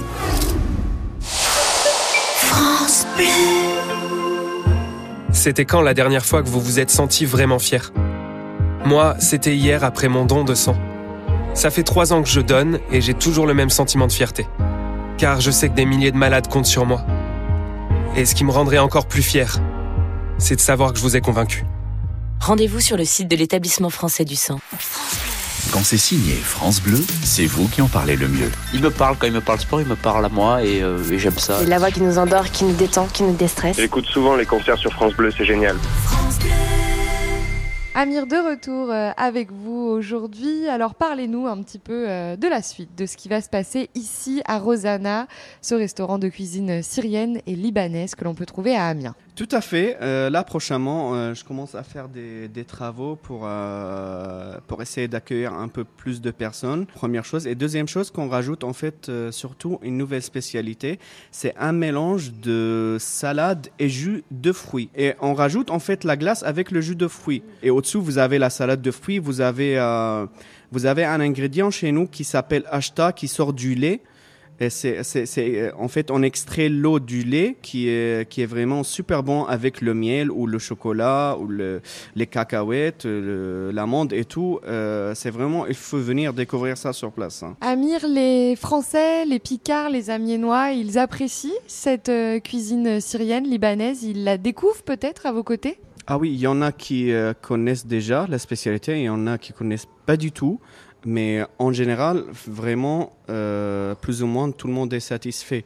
C'était 5.33 5.65
quand 5.65 5.81
la 5.81 5.93
dernière 5.93 6.25
fois 6.25 6.41
que 6.41 6.47
vous 6.47 6.61
vous 6.61 6.79
êtes 6.79 6.89
senti 6.89 7.25
vraiment 7.25 7.59
fier? 7.59 7.91
Moi, 8.85 9.17
c'était 9.19 9.55
hier 9.55 9.83
après 9.83 10.07
mon 10.07 10.23
don 10.23 10.45
de 10.45 10.55
sang. 10.55 10.77
Ça 11.53 11.69
fait 11.69 11.83
trois 11.83 12.13
ans 12.13 12.23
que 12.23 12.29
je 12.29 12.39
donne 12.39 12.79
et 12.93 13.01
j'ai 13.01 13.13
toujours 13.13 13.45
le 13.45 13.55
même 13.55 13.69
sentiment 13.69 14.07
de 14.07 14.13
fierté. 14.13 14.47
Car 15.17 15.41
je 15.41 15.51
sais 15.51 15.67
que 15.67 15.75
des 15.75 15.85
milliers 15.85 16.13
de 16.13 16.17
malades 16.17 16.47
comptent 16.47 16.65
sur 16.65 16.85
moi. 16.85 17.05
Et 18.15 18.23
ce 18.23 18.35
qui 18.35 18.45
me 18.45 18.51
rendrait 18.51 18.77
encore 18.77 19.05
plus 19.05 19.21
fier, 19.21 19.59
c'est 20.37 20.55
de 20.55 20.61
savoir 20.61 20.93
que 20.93 20.97
je 20.97 21.03
vous 21.03 21.17
ai 21.17 21.21
convaincu. 21.21 21.65
Rendez-vous 22.39 22.79
sur 22.79 22.97
le 22.97 23.03
site 23.03 23.27
de 23.27 23.35
l'établissement 23.35 23.89
français 23.89 24.23
du 24.23 24.35
sang. 24.35 24.59
Quand 25.71 25.83
c'est 25.83 25.97
signé 25.97 26.33
France 26.33 26.81
Bleu, 26.81 27.03
c'est 27.23 27.45
vous 27.45 27.67
qui 27.67 27.81
en 27.81 27.87
parlez 27.87 28.15
le 28.15 28.27
mieux. 28.27 28.49
Il 28.73 28.81
me 28.81 28.89
parle, 28.89 29.17
quand 29.17 29.27
il 29.27 29.33
me 29.33 29.41
parle 29.41 29.59
sport, 29.59 29.81
il 29.81 29.87
me 29.87 29.95
parle 29.95 30.23
à 30.23 30.29
moi 30.29 30.63
et, 30.63 30.81
euh, 30.81 30.97
et 31.11 31.19
j'aime 31.19 31.37
ça. 31.37 31.59
C'est 31.59 31.65
la 31.65 31.77
voix 31.77 31.91
qui 31.91 32.01
nous 32.01 32.17
endort, 32.17 32.49
qui 32.51 32.63
nous 32.63 32.73
détend, 32.73 33.07
qui 33.07 33.23
nous 33.23 33.35
déstresse. 33.35 33.75
J'écoute 33.75 34.05
souvent 34.05 34.35
les 34.35 34.45
concerts 34.45 34.77
sur 34.77 34.93
France 34.93 35.13
Bleu, 35.13 35.31
c'est 35.35 35.45
génial. 35.45 35.75
Amir, 37.95 38.27
de 38.27 38.35
retour 38.35 38.91
euh, 38.91 39.09
avec 39.17 39.51
vous 39.51 39.87
aujourd'hui. 39.89 40.67
Alors 40.69 40.95
parlez-nous 40.95 41.47
un 41.47 41.61
petit 41.63 41.79
peu 41.79 42.05
euh, 42.07 42.35
de 42.37 42.47
la 42.47 42.61
suite, 42.61 42.95
de 42.95 43.05
ce 43.05 43.17
qui 43.17 43.27
va 43.27 43.41
se 43.41 43.49
passer 43.49 43.89
ici 43.95 44.41
à 44.45 44.59
Rosanna, 44.59 45.27
ce 45.61 45.75
restaurant 45.75 46.19
de 46.19 46.29
cuisine 46.29 46.81
syrienne 46.81 47.41
et 47.47 47.55
libanaise 47.55 48.15
que 48.15 48.23
l'on 48.23 48.35
peut 48.35 48.45
trouver 48.45 48.75
à 48.75 48.85
Amiens. 48.85 49.15
Tout 49.37 49.47
à 49.51 49.61
fait. 49.61 49.99
Euh, 50.01 50.31
là, 50.31 50.43
prochainement, 50.43 51.13
euh, 51.13 51.35
je 51.35 51.45
commence 51.45 51.75
à 51.75 51.83
faire 51.83 52.09
des, 52.09 52.47
des 52.47 52.65
travaux 52.65 53.15
pour, 53.15 53.41
euh, 53.43 54.57
pour 54.65 54.81
essayer 54.81 55.07
d'accueillir 55.07 55.53
un 55.53 55.67
peu 55.67 55.83
plus 55.83 56.21
de 56.21 56.31
personnes. 56.31 56.87
Première 56.87 57.23
chose. 57.23 57.45
Et 57.45 57.53
deuxième 57.53 57.87
chose 57.87 58.09
qu'on 58.09 58.29
rajoute, 58.29 58.63
en 58.63 58.73
fait, 58.73 59.09
euh, 59.09 59.31
surtout 59.31 59.77
une 59.83 59.95
nouvelle 59.95 60.23
spécialité, 60.23 60.97
c'est 61.29 61.53
un 61.59 61.71
mélange 61.71 62.33
de 62.33 62.97
salade 62.99 63.67
et 63.77 63.89
jus 63.89 64.23
de 64.31 64.51
fruits. 64.51 64.89
Et 64.95 65.13
on 65.21 65.35
rajoute, 65.35 65.69
en 65.69 65.77
fait, 65.77 66.03
la 66.03 66.17
glace 66.17 66.41
avec 66.41 66.71
le 66.71 66.81
jus 66.81 66.95
de 66.95 67.07
fruits. 67.07 67.43
Et 67.61 67.69
au-dessous, 67.69 68.01
vous 68.01 68.17
avez 68.17 68.39
la 68.39 68.49
salade 68.49 68.81
de 68.81 68.89
fruits, 68.89 69.19
vous 69.19 69.41
avez, 69.41 69.77
euh, 69.77 70.25
vous 70.71 70.87
avez 70.87 71.05
un 71.05 71.21
ingrédient 71.21 71.69
chez 71.69 71.91
nous 71.91 72.07
qui 72.07 72.23
s'appelle 72.23 72.63
ashta, 72.71 73.11
qui 73.11 73.27
sort 73.27 73.53
du 73.53 73.75
lait. 73.75 74.01
Et 74.59 74.69
c'est, 74.71 75.03
euh, 75.37 75.71
en 75.77 75.87
fait, 75.87 76.09
on 76.09 76.23
extrait 76.23 76.67
l'eau 76.67 76.99
du 76.99 77.21
lait 77.23 77.57
qui 77.61 77.89
est, 77.89 78.27
qui 78.27 78.41
est 78.41 78.47
vraiment 78.47 78.83
super 78.83 79.21
bon 79.21 79.45
avec 79.45 79.81
le 79.81 79.93
miel 79.93 80.31
ou 80.31 80.47
le 80.47 80.57
chocolat 80.57 81.37
ou 81.39 81.47
le, 81.47 81.81
les 82.15 82.25
cacahuètes, 82.25 83.05
le- 83.05 83.69
l'amande 83.71 84.13
et 84.13 84.25
tout. 84.25 84.59
Euh, 84.65 85.13
c'est 85.13 85.29
vraiment, 85.29 85.67
il 85.67 85.75
faut 85.75 85.99
venir 85.99 86.33
découvrir 86.33 86.75
ça 86.77 86.91
sur 86.91 87.11
place. 87.11 87.43
hein. 87.43 87.55
Amir, 87.61 88.07
les 88.07 88.55
Français, 88.55 89.25
les 89.25 89.39
Picards, 89.39 89.89
les 89.91 90.09
Amiénois, 90.09 90.71
ils 90.71 90.97
apprécient 90.97 91.51
cette 91.67 92.09
euh, 92.09 92.39
cuisine 92.39 92.99
syrienne, 92.99 93.43
libanaise. 93.43 94.03
Ils 94.03 94.23
la 94.23 94.37
découvrent 94.39 94.83
peut-être 94.83 95.27
à 95.27 95.31
vos 95.31 95.43
côtés? 95.43 95.77
Ah 96.07 96.17
oui, 96.17 96.31
il 96.33 96.39
y 96.39 96.47
en 96.47 96.61
a 96.61 96.71
qui 96.71 97.11
euh, 97.11 97.33
connaissent 97.39 97.85
déjà 97.85 98.25
la 98.29 98.39
spécialité, 98.39 98.97
il 98.97 99.03
y 99.03 99.09
en 99.09 99.27
a 99.27 99.37
qui 99.37 99.51
connaissent 99.51 99.89
pas 100.05 100.15
du 100.15 100.31
tout. 100.31 100.59
Mais 101.07 101.41
en 101.57 101.71
général, 101.71 102.25
vraiment, 102.47 103.13
euh, 103.29 103.95
plus 103.95 104.23
ou 104.23 104.27
moins, 104.27 104.51
tout 104.51 104.67
le 104.67 104.73
monde 104.73 104.93
est 104.93 104.99
satisfait. 104.99 105.63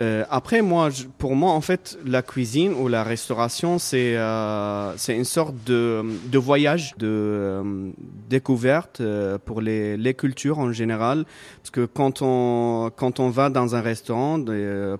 Euh, 0.00 0.24
après, 0.30 0.62
moi, 0.62 0.88
pour 1.18 1.36
moi, 1.36 1.52
en 1.52 1.60
fait, 1.60 1.98
la 2.06 2.22
cuisine 2.22 2.72
ou 2.72 2.88
la 2.88 3.04
restauration, 3.04 3.78
c'est 3.78 4.14
euh, 4.16 4.96
une 5.08 5.24
sorte 5.24 5.54
de, 5.66 6.02
de 6.30 6.38
voyage, 6.38 6.94
de 6.96 7.06
euh, 7.06 7.90
découverte 8.30 9.02
pour 9.44 9.60
les, 9.60 9.98
les 9.98 10.14
cultures 10.14 10.58
en 10.58 10.72
général. 10.72 11.26
Parce 11.58 11.70
que 11.70 11.84
quand 11.84 12.22
on, 12.22 12.90
quand 12.96 13.20
on 13.20 13.28
va 13.28 13.50
dans 13.50 13.76
un 13.76 13.82
restaurant 13.82 14.42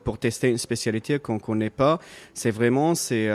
pour 0.04 0.18
tester 0.18 0.50
une 0.50 0.58
spécialité 0.58 1.18
qu'on 1.18 1.38
connaît 1.38 1.70
pas, 1.70 1.98
c'est 2.34 2.50
vraiment, 2.50 2.94
c'est, 2.94 3.30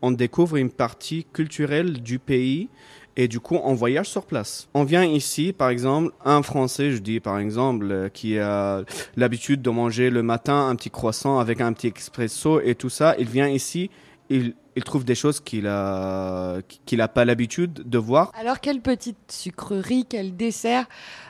on 0.00 0.10
découvre 0.10 0.56
une 0.56 0.70
partie 0.70 1.26
culturelle 1.32 2.02
du 2.02 2.18
pays 2.18 2.70
Et 3.16 3.28
du 3.28 3.40
coup, 3.40 3.58
on 3.64 3.74
voyage 3.74 4.10
sur 4.10 4.26
place. 4.26 4.68
On 4.74 4.84
vient 4.84 5.04
ici, 5.04 5.54
par 5.54 5.70
exemple, 5.70 6.12
un 6.24 6.42
Français, 6.42 6.90
je 6.90 6.98
dis 6.98 7.20
par 7.20 7.38
exemple, 7.38 7.86
euh, 7.90 8.08
qui 8.10 8.38
a 8.38 8.82
l'habitude 9.16 9.62
de 9.62 9.70
manger 9.70 10.10
le 10.10 10.22
matin 10.22 10.68
un 10.68 10.76
petit 10.76 10.90
croissant 10.90 11.38
avec 11.38 11.60
un 11.60 11.72
petit 11.72 11.86
expresso 11.86 12.60
et 12.60 12.74
tout 12.74 12.90
ça, 12.90 13.14
il 13.18 13.28
vient 13.28 13.48
ici, 13.48 13.90
il, 14.28 14.54
il 14.76 14.84
trouve 14.84 15.04
des 15.04 15.14
choses 15.14 15.40
qu'il 15.40 15.66
a 15.66 16.58
qu'il 16.84 17.00
a 17.00 17.08
pas 17.08 17.24
l'habitude 17.24 17.82
de 17.86 17.98
voir. 17.98 18.30
Alors, 18.38 18.60
quelle 18.60 18.80
petite 18.80 19.16
sucrerie, 19.30 20.04
quel 20.08 20.36
dessert 20.36 20.84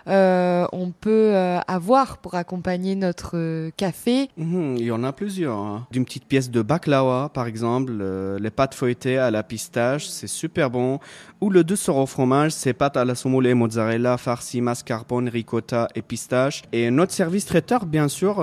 euh, 0.09 0.67
on 0.73 0.91
peut 0.91 1.31
euh, 1.35 1.59
avoir 1.67 2.19
pour 2.19 2.35
accompagner 2.35 2.95
notre 2.95 3.37
euh, 3.37 3.71
café? 3.77 4.29
Mhm, 4.37 4.77
il 4.79 4.85
y 4.85 4.91
en 4.91 5.03
a 5.05 5.13
plusieurs. 5.13 5.59
hein. 5.59 5.87
D'une 5.91 6.05
petite 6.05 6.27
pièce 6.27 6.51
de 6.51 6.63
baklawa, 6.63 7.31
par 7.33 7.47
exemple, 7.47 7.93
euh, 8.01 8.39
les 8.39 8.51
pâtes 8.51 8.75
feuilletées 8.75 9.19
à 9.19 9.31
la 9.31 9.43
pistache, 9.43 10.09
c'est 10.09 10.27
super 10.27 10.71
bon. 10.71 10.99
Ou 11.41 11.51
le 11.51 11.65
douceur 11.65 11.97
au 11.97 12.07
fromage, 12.07 12.53
c'est 12.53 12.73
pâtes 12.73 12.97
à 12.97 13.05
la 13.05 13.15
semoule 13.15 13.47
et 13.47 13.55
mozzarella, 13.55 14.17
farci, 14.17 14.61
mascarpone, 14.61 15.29
ricotta 15.29 15.89
et 15.95 16.03
pistache. 16.03 16.63
Et 16.73 16.91
notre 16.91 17.13
service 17.13 17.45
traiteur, 17.45 17.85
bien 17.87 18.09
sûr, 18.09 18.37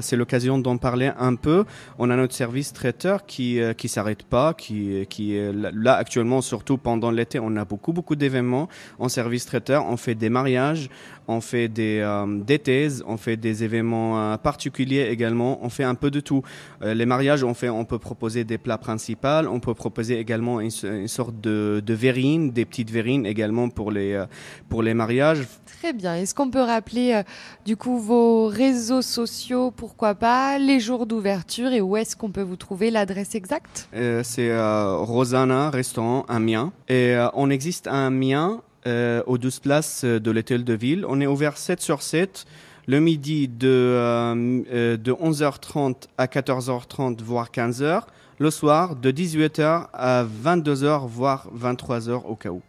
c'est 0.00 0.16
l'occasion 0.16 0.58
d'en 0.58 0.76
parler 0.76 1.10
un 1.18 1.34
peu. 1.34 1.64
On 1.98 2.08
a 2.08 2.16
notre 2.16 2.34
service 2.34 2.72
traiteur 2.72 3.26
qui 3.26 3.58
qui 3.76 3.88
s'arrête 3.88 4.22
pas, 4.36 4.54
qui 4.54 5.06
qui 5.12 5.24
est 5.36 5.52
là- 5.86 5.96
actuellement, 6.02 6.40
surtout 6.52 6.78
pendant 6.78 7.10
l'été, 7.10 7.38
on 7.48 7.54
a 7.56 7.64
beaucoup 7.72 7.92
beaucoup 7.92 8.16
d'événements 8.22 8.66
en 8.98 9.08
service 9.08 9.44
traiteur. 9.50 9.84
On 9.94 9.96
fait 10.04 10.14
des 10.24 10.30
mariages, 10.30 10.88
on 11.28 11.40
fait 11.40 11.68
des, 11.68 11.98
euh, 12.00 12.26
des 12.50 12.58
thèses, 12.68 13.02
on 13.06 13.16
fait 13.16 13.36
des 13.36 13.56
événements 13.68 14.12
euh, 14.18 14.36
particuliers 14.50 15.06
également, 15.10 15.58
on 15.62 15.68
fait 15.76 15.84
un 15.84 15.96
peu 16.02 16.10
de 16.10 16.20
tout. 16.20 16.42
Euh, 16.82 16.94
les 16.94 17.06
mariages, 17.06 17.42
on, 17.44 17.54
fait, 17.54 17.68
on 17.68 17.84
peut 17.84 17.98
proposer 17.98 18.44
des 18.44 18.58
plats 18.58 18.78
principaux, 18.78 19.46
on 19.56 19.60
peut 19.60 19.74
proposer 19.74 20.14
également 20.24 20.60
une, 20.60 20.70
une 20.84 21.08
sorte 21.08 21.36
de, 21.40 21.82
de 21.84 21.94
verrine, 21.94 22.50
des 22.52 22.64
petites 22.64 22.90
verrines 22.90 23.26
également 23.26 23.68
pour 23.68 23.90
les, 23.90 24.24
pour 24.68 24.82
les 24.82 24.94
mariages. 24.94 25.42
Très 25.80 25.92
bien. 25.92 26.14
Est-ce 26.16 26.34
qu'on 26.34 26.50
peut 26.50 26.66
rappeler 26.74 27.22
du 27.64 27.76
coup 27.76 27.98
vos 27.98 28.46
réseaux 28.46 29.02
sociaux, 29.02 29.70
pourquoi 29.70 30.14
pas, 30.14 30.58
les 30.58 30.80
jours 30.80 31.06
d'ouverture 31.06 31.72
et 31.72 31.80
où 31.80 31.96
est-ce 31.96 32.14
qu'on 32.16 32.30
peut 32.30 32.46
vous 32.50 32.56
trouver? 32.56 32.90
L'adresse 32.90 33.34
exacte? 33.34 33.88
Euh, 33.94 34.19
c'est 34.22 34.50
euh, 34.50 34.96
Rosanna 34.96 35.70
Restaurant 35.70 36.24
Amiens. 36.28 36.72
Et 36.88 37.14
euh, 37.14 37.28
on 37.34 37.50
existe 37.50 37.86
à 37.86 38.06
Amiens, 38.06 38.62
euh, 38.86 39.22
aux 39.26 39.38
12 39.38 39.60
places 39.60 40.04
de 40.04 40.30
l'hôtel 40.30 40.64
de 40.64 40.72
ville. 40.74 41.04
On 41.08 41.20
est 41.20 41.26
ouvert 41.26 41.56
7 41.56 41.80
sur 41.80 42.02
7. 42.02 42.46
Le 42.86 42.98
midi 42.98 43.46
de, 43.46 44.96
de 44.96 45.12
11h30 45.12 46.08
à 46.18 46.26
14h30, 46.26 47.22
voire 47.22 47.50
15h. 47.50 48.02
Le 48.38 48.50
soir, 48.50 48.96
de 48.96 49.10
18h 49.10 49.88
à 49.92 50.24
22h, 50.24 51.06
voire 51.06 51.48
23h 51.54 52.24
au 52.24 52.34
cas 52.36 52.50
où. 52.50 52.62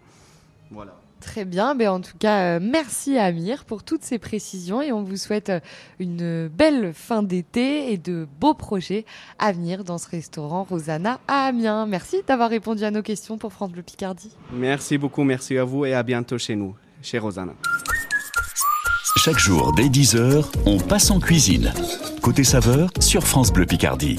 Voilà. 0.70 1.01
Très 1.22 1.46
bien. 1.46 1.76
Ben, 1.76 1.90
en 1.90 2.02
tout 2.02 2.18
cas, 2.18 2.56
euh, 2.56 2.60
merci 2.62 3.18
Amir 3.18 3.64
pour 3.66 3.84
toutes 3.84 4.04
ces 4.04 4.18
précisions 4.18 4.82
et 4.82 4.92
on 4.92 5.04
vous 5.04 5.18
souhaite 5.18 5.50
euh, 5.50 5.60
une 6.00 6.48
belle 6.48 6.94
fin 6.94 7.22
d'été 7.22 7.94
et 7.94 7.98
de 7.98 8.28
beaux 8.40 8.56
projets 8.56 9.06
à 9.38 9.52
venir 9.52 9.84
dans 9.84 10.00
ce 10.00 10.10
restaurant 10.10 10.64
Rosanna 10.64 11.20
à 11.28 11.46
Amiens. 11.46 11.86
Merci 11.86 12.24
d'avoir 12.28 12.50
répondu 12.50 12.84
à 12.84 12.92
nos 12.92 13.04
questions 13.04 13.38
pour 13.38 13.54
France 13.54 13.72
Bleu 13.72 13.84
Picardie. 13.84 14.32
Merci 14.52 14.98
beaucoup, 14.98 15.24
merci 15.24 15.58
à 15.58 15.64
vous 15.64 15.86
et 15.86 15.94
à 15.94 16.02
bientôt 16.02 16.40
chez 16.40 16.56
nous, 16.56 16.76
chez 17.04 17.20
Rosanna. 17.20 17.54
Chaque 19.18 19.40
jour 19.40 19.74
dès 19.76 19.90
10h, 19.90 20.44
on 20.66 20.80
passe 20.80 21.12
en 21.12 21.20
cuisine. 21.20 21.72
Côté 22.22 22.44
saveur 22.44 22.90
sur 23.00 23.24
France 23.24 23.54
Bleu 23.54 23.68
Picardie. 23.68 24.18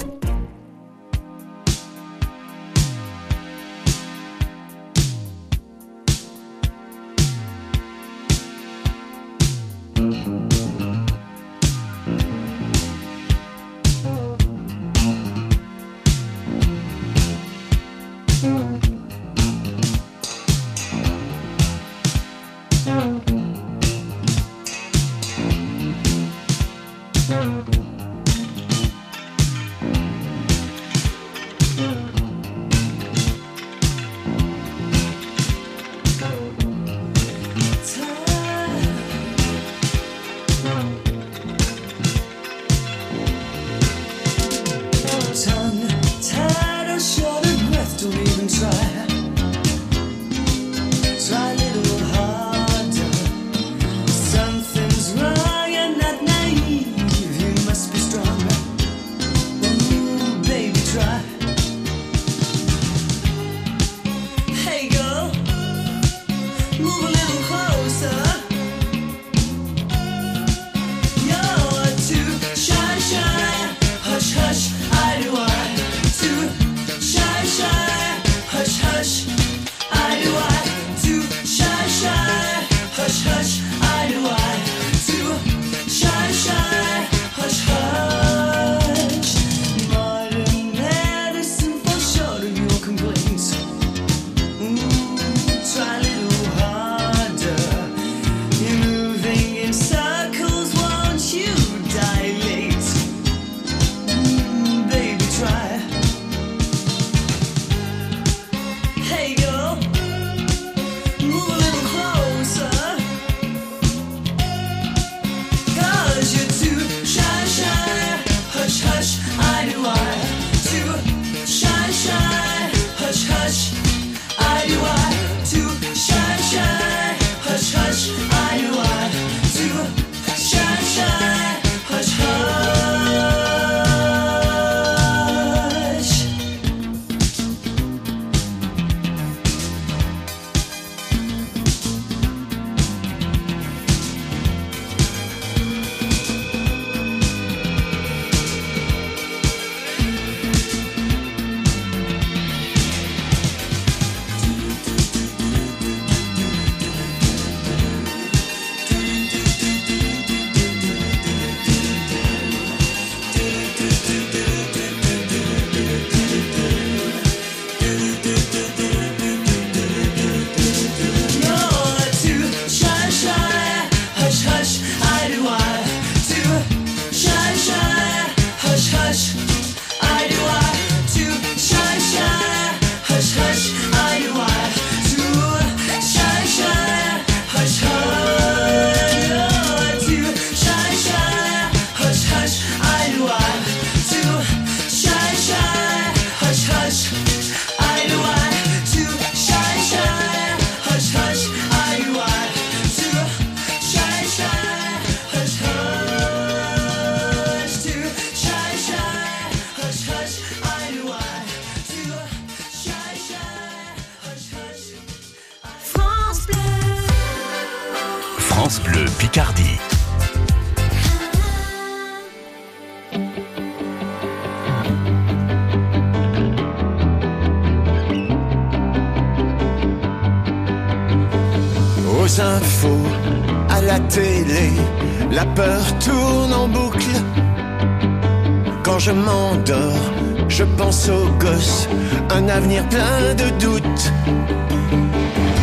Avenir 242.55 242.87
plein 242.87 243.33
de 243.33 243.49
doutes. 243.63 244.05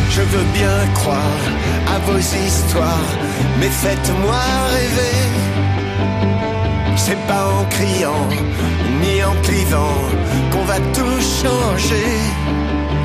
Je 0.09 0.21
veux 0.21 0.47
bien 0.53 0.77
croire 0.93 1.41
à 1.93 1.97
vos 2.05 2.19
histoires, 2.19 3.11
mais 3.59 3.69
faites-moi 3.83 4.41
rêver. 4.75 5.19
C'est 6.97 7.21
pas 7.27 7.45
en 7.59 7.63
criant, 7.75 8.27
ni 9.01 9.23
en 9.23 9.35
clivant, 9.41 10.01
qu'on 10.51 10.65
va 10.65 10.79
tout 10.97 11.19
changer. 11.41 12.11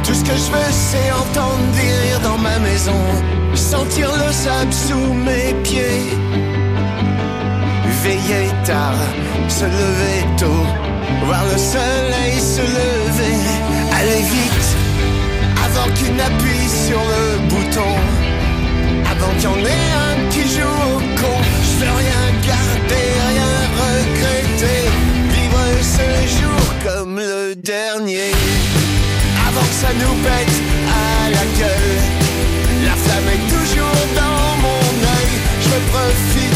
Tout 0.05 0.15
ce 0.15 0.25
que 0.25 0.37
je 0.43 0.49
veux, 0.55 0.73
c'est 0.89 1.11
entendre 1.25 1.67
des 1.79 1.91
rires 2.01 2.23
dans 2.31 2.39
ma 2.39 2.59
maison, 2.59 3.03
sentir 3.55 4.09
le 4.23 4.33
sable 4.33 4.73
sous 4.73 5.13
mes 5.27 5.55
pieds. 5.63 6.11
Veiller 8.03 8.51
tard, 8.65 9.03
se 9.49 9.65
lever 9.65 10.21
tôt, 10.39 10.67
voir 11.25 11.45
le 11.53 11.59
soleil 11.59 12.35
se 12.41 12.63
lever. 12.63 13.06
Qu'il 15.99 16.15
n'appuie 16.15 16.69
sur 16.69 16.99
le 16.99 17.39
bouton, 17.49 17.93
avant 19.11 19.33
qu'il 19.39 19.45
y 19.45 19.47
en 19.47 19.65
ait 19.65 19.91
un 20.07 20.29
qui 20.31 20.43
joue 20.43 20.77
au 20.95 20.99
con. 21.21 21.37
Je 21.63 21.85
veux 21.85 21.95
rien 22.05 22.25
garder, 22.47 23.07
rien 23.33 23.55
regretter, 23.81 24.83
vivre 25.35 25.65
ce 25.81 26.07
jour 26.39 26.63
comme 26.85 27.17
le 27.19 27.55
dernier 27.55 28.33
avant 29.49 29.67
que 29.67 29.77
ça 29.83 29.93
nous 29.95 30.15
pète 30.23 30.57
à 30.89 31.31
la 31.31 31.45
gueule. 31.59 31.99
La 32.85 32.95
flamme 33.03 33.29
est 33.37 33.47
toujours 33.55 34.01
dans 34.15 34.57
mon 34.65 34.87
œil. 35.17 35.33
Je 35.63 35.69
veux 35.69 35.85
profiter 35.93 36.56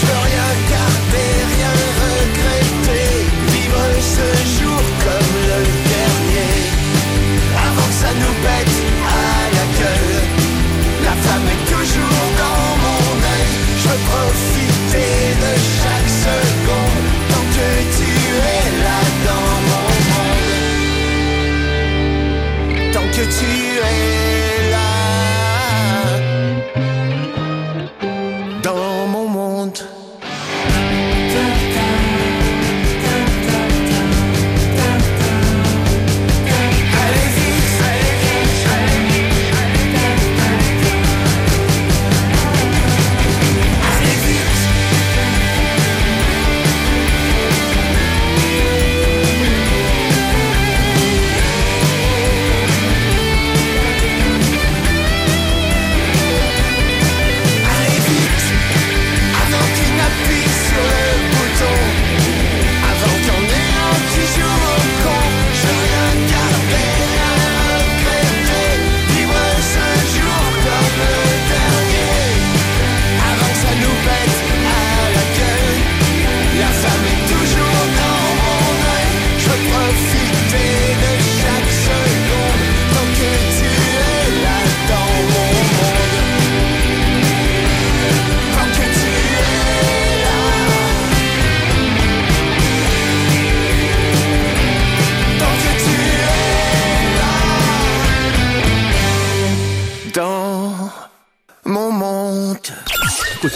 Je 0.00 0.06
veux 0.06 0.22
rien 0.30 0.48
garder, 0.70 1.28
rien 1.54 1.72
regretter. 2.02 3.08
Vivre 3.52 3.84
ce 4.14 4.26
jour 4.56 4.82
comme 5.04 5.34
le 5.50 5.60
dernier. 5.94 6.54
Avant 7.66 7.88
que 7.88 7.98
ça 8.02 8.12
nous 8.14 8.34
pète 8.44 8.97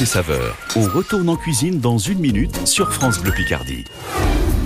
Côté 0.03 0.11
saveur, 0.11 0.57
on 0.75 0.83
retourne 0.83 1.29
en 1.29 1.37
cuisine 1.37 1.79
dans 1.79 1.97
une 1.97 2.19
minute 2.19 2.67
sur 2.67 2.93
France 2.93 3.21
Bleu 3.21 3.31
Picardie. 3.31 3.85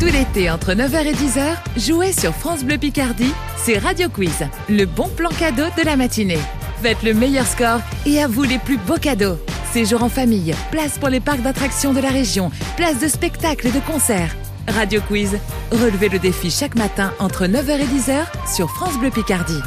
Tout 0.01 0.07
l'été, 0.07 0.49
entre 0.49 0.73
9h 0.73 1.05
et 1.05 1.13
10h, 1.13 1.57
jouez 1.77 2.13
sur 2.13 2.35
France 2.35 2.65
Bleu 2.65 2.79
Picardie, 2.79 3.35
c'est 3.59 3.77
Radio 3.77 4.09
Quiz, 4.09 4.47
le 4.71 4.87
bon 4.87 5.09
plan 5.09 5.29
cadeau 5.29 5.65
de 5.77 5.85
la 5.85 5.97
matinée. 5.97 6.39
Faites 6.81 7.03
le 7.03 7.13
meilleur 7.13 7.47
score 7.47 7.81
et 8.07 8.23
à 8.23 8.29
vous 8.29 8.45
les 8.45 8.59
plus 8.59 8.79
beaux 8.79 8.97
cadeaux. 8.97 9.37
Séjour 9.75 10.03
en 10.03 10.09
famille, 10.09 10.55
place 10.71 10.97
pour 10.99 11.11
les 11.11 11.21
parcs 11.21 11.43
d'attractions 11.43 11.93
de 11.93 12.01
la 12.01 12.11
région, 12.11 12.51
place 12.79 12.99
de 12.99 13.09
spectacles 13.09 13.67
et 13.67 13.73
de 13.73 13.81
concerts. 13.81 14.35
Radio 14.69 15.03
Quiz, 15.03 15.37
relevez 15.71 16.09
le 16.09 16.19
défi 16.19 16.51
chaque 16.51 16.77
matin 16.77 17.13
entre 17.19 17.45
9h 17.45 17.79
et 17.79 17.85
10h 17.85 18.55
sur 18.55 18.71
France 18.71 18.99
Bleu 18.99 19.11
Picardie. 19.11 19.61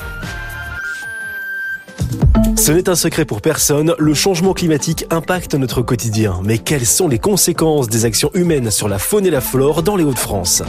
Ce 2.60 2.74
n'est 2.74 2.90
un 2.90 2.96
secret 2.96 3.24
pour 3.24 3.40
personne, 3.40 3.96
le 3.98 4.14
changement 4.14 4.54
climatique 4.54 5.06
impacte 5.12 5.56
notre 5.56 5.82
quotidien. 5.82 6.42
Mais 6.44 6.58
quelles 6.58 6.86
sont 6.86 7.08
les 7.08 7.18
conséquences 7.18 7.88
des 7.88 8.04
actions 8.04 8.32
humaines 8.34 8.70
sur 8.70 8.90
la 8.90 9.00
faune 9.00 9.26
et 9.26 9.30
la 9.30 9.40
flore 9.40 9.82
dans 9.82 9.96
les 9.96 10.04
Hauts-de-France? 10.04 10.64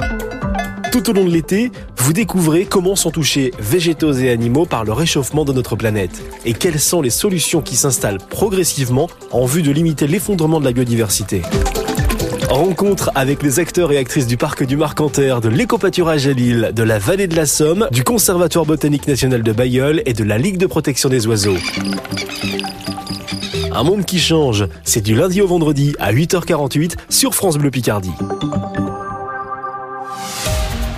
Tout 0.93 1.11
au 1.11 1.13
long 1.13 1.25
de 1.25 1.31
l'été, 1.31 1.73
vous 1.97 2.13
découvrez 2.13 2.65
comment 2.65 2.95
sont 2.95 3.11
touchés 3.11 3.53
végétaux 3.59 4.13
et 4.13 4.31
animaux 4.31 4.67
par 4.67 4.85
le 4.85 4.93
réchauffement 4.93 5.45
de 5.45 5.53
notre 5.53 5.75
planète 5.75 6.23
et 6.45 6.53
quelles 6.53 6.79
sont 6.79 7.03
les 7.03 7.11
solutions 7.11 7.61
qui 7.61 7.75
s'installent 7.75 8.19
progressivement 8.19 9.11
en 9.33 9.45
vue 9.45 9.63
de 9.63 9.73
limiter 9.73 10.07
l'effondrement 10.07 10.61
de 10.61 10.67
la 10.67 10.73
biodiversité? 10.73 11.43
Rencontre 12.51 13.13
avec 13.15 13.45
les 13.45 13.61
acteurs 13.61 13.93
et 13.93 13.97
actrices 13.97 14.27
du 14.27 14.37
parc 14.37 14.65
du 14.65 14.77
Marcanterre, 14.77 15.41
de 15.41 15.49
l'écopâturage 15.49 16.27
à 16.27 16.33
Lille, 16.33 16.73
de 16.75 16.83
la 16.83 16.99
vallée 16.99 17.29
de 17.29 17.37
la 17.37 17.47
Somme, 17.47 17.87
du 17.93 18.03
Conservatoire 18.03 18.67
botanique 18.67 19.07
national 19.07 19.45
de 19.45 19.53
Bayeul 19.53 20.03
et 20.05 20.15
de 20.15 20.25
la 20.25 20.37
Ligue 20.37 20.59
de 20.59 20.67
protection 20.67 21.09
des 21.09 21.29
oiseaux. 21.29 21.57
Un 23.73 23.85
monde 23.85 24.05
qui 24.05 24.19
change, 24.19 24.67
c'est 24.83 25.01
du 25.01 25.15
lundi 25.15 25.41
au 25.41 25.47
vendredi 25.47 25.95
à 26.01 26.13
8h48 26.13 26.97
sur 27.09 27.37
France 27.37 27.57
Bleu 27.57 27.71
Picardie. 27.71 28.11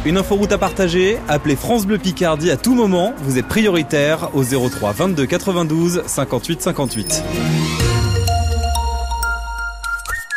Une 0.06 0.16
inforoute 0.16 0.52
à 0.52 0.58
partager, 0.58 1.18
appelez 1.28 1.56
France 1.56 1.84
Bleu 1.84 1.98
Picardie 1.98 2.50
à 2.50 2.56
tout 2.56 2.74
moment, 2.74 3.12
vous 3.18 3.36
êtes 3.36 3.46
prioritaire 3.46 4.30
au 4.32 4.42
03 4.42 4.92
22 4.92 5.26
92 5.26 6.02
58 6.06 6.62
58. 6.62 7.22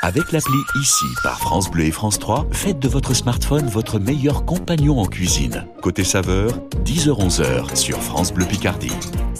Avec 0.05 0.31
l'appli 0.31 0.59
ICI 0.75 1.15
par 1.23 1.39
France 1.39 1.71
Bleu 1.71 1.85
et 1.85 1.91
France 1.91 2.19
3, 2.19 2.45
faites 2.51 2.77
de 2.77 2.87
votre 2.87 3.15
smartphone 3.15 3.65
votre 3.65 3.97
meilleur 3.97 4.45
compagnon 4.45 4.99
en 4.99 5.07
cuisine. 5.07 5.65
Côté 5.81 6.03
saveur, 6.03 6.51
10h-11h 6.85 7.75
sur 7.75 7.99
France 8.03 8.31
Bleu 8.31 8.45
Picardie. 8.45 8.93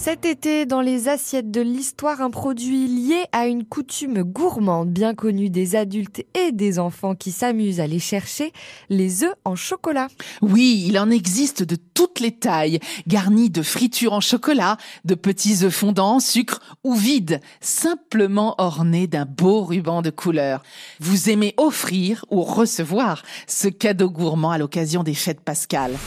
Cet 0.06 0.24
été, 0.24 0.68
dans 0.68 0.82
les 0.82 1.08
assiettes 1.08 1.50
de 1.50 1.62
l'histoire, 1.62 2.22
un 2.22 2.30
produit 2.30 2.88
lié 2.88 3.26
à 3.32 3.48
une 3.48 3.65
coutume 3.65 4.22
gourmande 4.22 4.91
bien 4.91 5.15
connue 5.15 5.50
des 5.50 5.76
adultes 5.76 6.24
et 6.36 6.52
des 6.52 6.78
enfants 6.78 7.15
qui 7.15 7.32
s'amusent 7.32 7.80
à 7.80 7.88
les 7.88 7.98
chercher, 7.98 8.54
les 8.89 9.24
œufs 9.24 9.34
en 9.46 9.56
chocolat. 9.56 10.10
Oui, 10.44 10.86
il 10.88 11.00
en 11.00 11.10
existe 11.10 11.63
de 11.63 11.76
toutes 11.96 12.20
les 12.20 12.34
tailles, 12.34 12.80
garnis 13.08 13.50
de 13.50 13.63
fritures 13.63 14.13
en 14.13 14.22
chocolat, 14.22 14.78
de 15.06 15.15
petits 15.15 15.65
œufs 15.65 15.74
fondants 15.74 16.18
en 16.18 16.20
sucre 16.20 16.60
ou 16.84 16.94
vides, 16.94 17.41
simplement 17.60 18.54
ornés 18.60 19.08
d'un 19.08 19.26
beau 19.26 19.63
ruban 19.63 20.04
de 20.04 20.12
couleur. 20.12 20.62
Vous 21.00 21.32
aimez 21.32 21.56
offrir 21.58 22.26
ou 22.30 22.44
recevoir 22.44 23.24
ce 23.48 23.70
cadeau 23.70 24.12
gourmand 24.12 24.52
à 24.52 24.60
l'occasion 24.60 25.02
des 25.02 25.15
fêtes 25.15 25.41
pascales. 25.41 25.98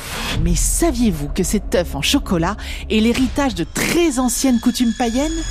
Mais 0.44 0.54
saviez-vous 0.54 1.30
que 1.30 1.42
cet 1.42 1.74
œuf 1.74 1.96
en 1.96 2.02
chocolat 2.02 2.56
est 2.90 3.00
l'héritage 3.00 3.56
de 3.56 3.64
très 3.64 3.87
anciennes 4.18 4.60
coutumes 4.60 4.92
païennes 4.92 5.42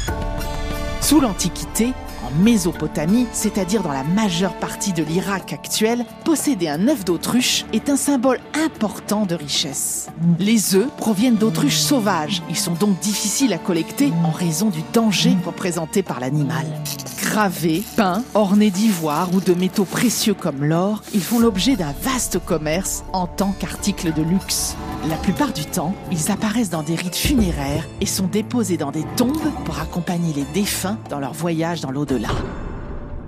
Sous 1.01 1.19
l'Antiquité, 1.19 1.93
en 2.27 2.43
Mésopotamie, 2.43 3.27
c'est-à-dire 3.31 3.83
dans 3.83 3.91
la 3.91 4.03
majeure 4.03 4.53
partie 4.55 4.93
de 4.93 5.03
l'Irak 5.03 5.53
actuel, 5.53 6.05
posséder 6.25 6.67
un 6.67 6.87
œuf 6.87 7.05
d'autruche 7.05 7.65
est 7.73 7.89
un 7.89 7.95
symbole 7.95 8.39
important 8.53 9.25
de 9.25 9.35
richesse. 9.35 10.07
Les 10.39 10.75
œufs 10.75 10.89
proviennent 10.97 11.35
d'autruches 11.35 11.77
sauvages. 11.77 12.41
Ils 12.49 12.57
sont 12.57 12.73
donc 12.73 12.99
difficiles 12.99 13.53
à 13.53 13.57
collecter 13.57 14.11
en 14.23 14.31
raison 14.31 14.69
du 14.69 14.81
danger 14.93 15.35
représenté 15.45 16.03
par 16.03 16.19
l'animal. 16.19 16.65
Gravés, 17.21 17.83
peints, 17.95 18.23
ornés 18.33 18.71
d'ivoire 18.71 19.33
ou 19.33 19.41
de 19.41 19.53
métaux 19.53 19.85
précieux 19.85 20.33
comme 20.33 20.63
l'or, 20.63 21.03
ils 21.13 21.21
font 21.21 21.39
l'objet 21.39 21.75
d'un 21.75 21.93
vaste 22.01 22.39
commerce 22.43 23.03
en 23.13 23.27
tant 23.27 23.53
qu'articles 23.59 24.13
de 24.13 24.21
luxe. 24.21 24.75
La 25.09 25.17
plupart 25.17 25.53
du 25.53 25.65
temps, 25.65 25.93
ils 26.11 26.31
apparaissent 26.31 26.69
dans 26.69 26.83
des 26.83 26.95
rites 26.95 27.15
funéraires 27.15 27.87
et 28.01 28.05
sont 28.05 28.27
déposés 28.27 28.77
dans 28.77 28.91
des 28.91 29.05
tombes 29.15 29.37
pour 29.65 29.79
accompagner 29.79 30.33
les 30.33 30.45
défunts 30.53 30.97
dans 31.09 31.19
leur 31.19 31.33
voyage 31.33 31.81
dans 31.81 31.91
l'au-delà. 31.91 32.16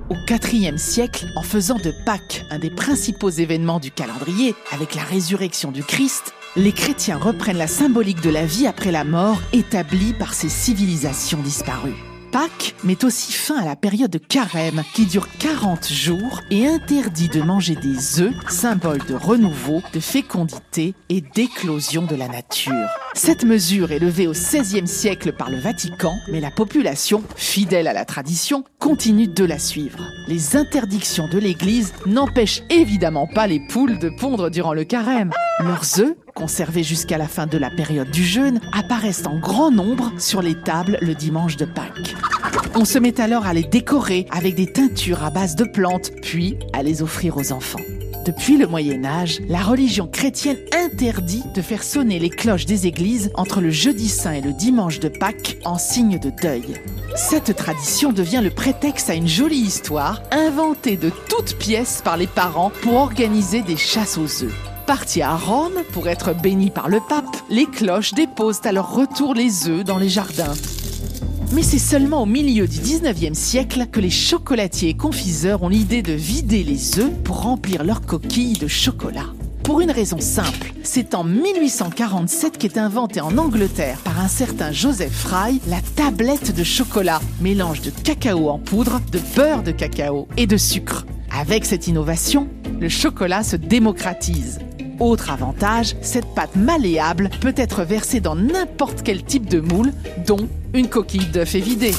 Au 0.10 0.16
IVe 0.16 0.78
siècle, 0.78 1.28
en 1.36 1.44
faisant 1.44 1.78
de 1.78 1.94
Pâques 2.06 2.46
un 2.50 2.58
des 2.58 2.72
principaux 2.72 3.30
événements 3.30 3.80
du 3.80 3.92
calendrier, 3.92 4.56
avec 4.72 4.96
la 4.96 5.04
résurrection 5.04 5.72
du 5.72 5.84
Christ, 5.84 6.34
les 6.56 6.72
chrétiens 6.72 7.18
reprennent 7.18 7.58
la 7.58 7.68
symbolique 7.68 8.22
de 8.22 8.32
la 8.32 8.46
vie 8.46 8.66
après 8.66 8.92
la 8.92 9.04
mort 9.04 9.40
établie 9.54 10.14
par 10.14 10.34
ces 10.34 10.50
civilisations 10.50 11.42
disparues. 11.42 12.09
Pâques 12.32 12.76
met 12.84 13.04
aussi 13.06 13.32
fin 13.32 13.58
à 13.58 13.66
la 13.66 13.76
période 13.76 14.12
de 14.12 14.18
carême 14.18 14.84
qui 14.94 15.06
dure 15.06 15.28
40 15.40 15.88
jours 15.88 16.42
et 16.52 16.68
interdit 16.68 17.30
de 17.30 17.42
manger 17.42 17.76
des 17.76 18.22
œufs, 18.22 18.34
symbole 18.50 19.04
de 19.08 19.16
renouveau, 19.16 19.82
de 19.94 20.00
fécondité 20.00 20.94
et 21.10 21.22
d'éclosion 21.22 22.06
de 22.06 22.16
la 22.16 22.28
nature. 22.28 22.88
Cette 23.14 23.44
mesure 23.44 23.92
est 23.92 24.00
levée 24.00 24.28
au 24.28 24.34
XVIe 24.34 24.88
siècle 24.88 25.34
par 25.34 25.50
le 25.50 25.58
Vatican, 25.58 26.14
mais 26.32 26.40
la 26.40 26.52
population, 26.52 27.24
fidèle 27.36 27.88
à 27.88 27.94
la 27.94 28.06
tradition, 28.06 28.64
continue 28.78 29.28
de 29.28 29.44
la 29.46 29.60
suivre. 29.60 30.04
Les 30.28 30.56
interdictions 30.56 31.28
de 31.28 31.40
l'Église 31.40 31.94
n'empêchent 32.06 32.64
évidemment 32.70 33.28
pas 33.28 33.48
les 33.48 33.60
poules 33.60 34.00
de 34.00 34.10
pondre 34.10 34.50
durant 34.50 34.74
le 34.74 34.84
carême. 34.84 35.32
Leurs 35.60 36.00
œufs, 36.00 36.16
conservés 36.40 36.84
jusqu'à 36.84 37.18
la 37.18 37.28
fin 37.28 37.48
de 37.48 37.58
la 37.58 37.70
période 37.70 38.10
du 38.10 38.24
jeûne, 38.24 38.62
apparaissent 38.72 39.28
en 39.28 39.38
grand 39.38 39.72
nombre 39.72 40.14
sur 40.18 40.42
les 40.42 40.56
tables 40.56 40.98
le 41.02 41.14
dimanche 41.14 41.58
de 41.58 41.66
Pâques. 41.66 42.16
On 42.76 42.86
se 42.86 42.98
met 42.98 43.20
alors 43.20 43.46
à 43.46 43.54
les 43.54 43.64
décorer 43.64 44.26
avec 44.32 44.56
des 44.56 44.72
teintures 44.72 45.24
à 45.24 45.32
base 45.32 45.56
de 45.56 45.66
plantes, 45.66 46.12
puis 46.22 46.58
à 46.72 46.82
les 46.82 47.02
offrir 47.02 47.36
aux 47.36 47.52
enfants. 47.52 47.80
Depuis 48.26 48.58
le 48.58 48.68
Moyen 48.68 49.04
Âge, 49.04 49.42
la 49.50 49.60
religion 49.60 50.08
chrétienne 50.08 50.58
interdit 50.72 51.44
de 51.56 51.62
faire 51.62 51.84
sonner 51.84 52.20
les 52.20 52.30
cloches 52.30 52.66
des 52.66 52.88
églises 52.88 53.32
entre 53.34 53.60
le 53.60 53.72
jeudi 53.72 54.08
saint 54.08 54.34
et 54.34 54.42
le 54.42 54.54
dimanche 54.54 55.00
de 55.00 55.10
Pâques 55.10 55.58
en 55.66 55.78
signe 55.78 56.20
de 56.20 56.30
deuil. 56.42 56.76
Cette 57.16 57.56
tradition 57.56 58.14
devient 58.14 58.42
le 58.42 58.52
prétexte 58.52 59.10
à 59.10 59.16
une 59.16 59.28
jolie 59.28 59.58
histoire 59.58 60.22
inventée 60.32 60.96
de 60.96 61.12
toutes 61.28 61.58
pièces 61.58 62.02
par 62.02 62.16
les 62.16 62.28
parents 62.28 62.72
pour 62.82 62.94
organiser 62.94 63.62
des 63.62 63.78
chasses 63.78 64.18
aux 64.18 64.44
œufs. 64.44 64.69
Partis 64.90 65.22
à 65.22 65.36
Rome 65.36 65.84
pour 65.94 66.08
être 66.08 66.34
bénis 66.34 66.72
par 66.72 66.90
le 66.90 67.00
pape, 67.00 67.38
les 67.52 67.68
cloches 67.68 68.16
déposent 68.16 68.62
à 68.64 68.72
leur 68.72 68.92
retour 68.92 69.36
les 69.36 69.70
œufs 69.70 69.84
dans 69.84 70.00
les 70.00 70.10
jardins. 70.10 70.56
Mais 71.54 71.62
c'est 71.62 71.78
seulement 71.78 72.24
au 72.24 72.26
milieu 72.26 72.68
du 72.68 72.80
19e 72.80 73.36
siècle 73.36 73.86
que 73.92 74.00
les 74.00 74.10
chocolatiers 74.10 74.90
et 74.90 74.98
confiseurs 74.98 75.62
ont 75.62 75.70
l'idée 75.70 76.02
de 76.02 76.14
vider 76.14 76.64
les 76.64 76.98
œufs 76.98 77.14
pour 77.24 77.44
remplir 77.44 77.84
leurs 77.84 78.02
coquilles 78.02 78.58
de 78.58 78.68
chocolat. 78.68 79.28
Pour 79.62 79.80
une 79.80 79.92
raison 79.92 80.20
simple, 80.20 80.74
c'est 80.82 81.14
en 81.14 81.24
1847 81.24 82.58
qu'est 82.58 82.80
inventée 82.80 83.22
en 83.22 83.38
Angleterre 83.38 84.00
par 84.00 84.20
un 84.20 84.28
certain 84.28 84.72
Joseph 84.72 85.14
Fry 85.14 85.62
la 85.68 85.82
tablette 85.96 86.56
de 86.56 86.64
chocolat, 86.64 87.22
mélange 87.42 87.82
de 87.82 87.92
cacao 87.92 88.50
en 88.50 88.58
poudre, 88.58 89.02
de 89.12 89.20
beurre 89.36 89.62
de 89.62 89.72
cacao 89.72 90.28
et 90.36 90.48
de 90.48 90.58
sucre. 90.58 91.06
Avec 91.30 91.66
cette 91.66 91.88
innovation, 91.88 92.48
le 92.80 92.90
chocolat 92.90 93.44
se 93.44 93.56
démocratise. 93.56 94.58
Autre 95.00 95.32
avantage, 95.32 95.96
cette 96.02 96.28
pâte 96.36 96.56
malléable 96.56 97.30
peut 97.40 97.54
être 97.56 97.84
versée 97.84 98.20
dans 98.20 98.36
n'importe 98.36 99.02
quel 99.04 99.24
type 99.24 99.48
de 99.48 99.62
moule, 99.62 99.94
dont 100.28 100.48
une 100.74 100.90
coquille 100.90 101.28
d'œuf 101.28 101.56
évidée. 101.56 101.96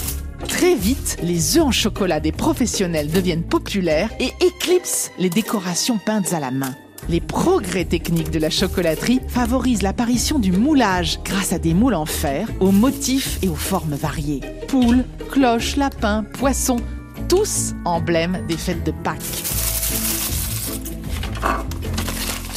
Très 0.49 0.75
vite, 0.75 1.17
les 1.23 1.57
œufs 1.57 1.65
en 1.65 1.71
chocolat 1.71 2.21
des 2.21 2.33
professionnels 2.33 3.11
deviennent 3.11 3.43
populaires 3.43 4.11
et 4.21 4.33
éclipsent 4.45 5.11
les 5.19 5.31
décorations 5.31 5.99
peintes 5.99 6.33
à 6.33 6.41
la 6.41 6.51
main. 6.51 6.75
Les 7.09 7.21
progrès 7.21 7.87
techniques 7.87 8.31
de 8.31 8.39
la 8.39 8.51
chocolaterie 8.51 9.21
favorisent 9.29 9.83
l'apparition 9.83 10.39
du 10.39 10.53
moulage 10.53 11.19
grâce 11.25 11.53
à 11.53 11.59
des 11.59 11.73
moules 11.73 11.95
en 11.95 12.07
fer 12.07 12.49
aux 12.61 12.71
motifs 12.71 13.39
et 13.43 13.49
aux 13.49 13.55
formes 13.55 13.95
variées. 13.95 14.41
Poules, 14.69 15.05
cloches, 15.31 15.77
lapins, 15.77 16.25
poissons, 16.35 16.81
tous 17.29 17.75
emblèmes 17.85 18.45
des 18.47 18.57
fêtes 18.57 18.85
de 18.85 18.93
Pâques. 18.93 19.21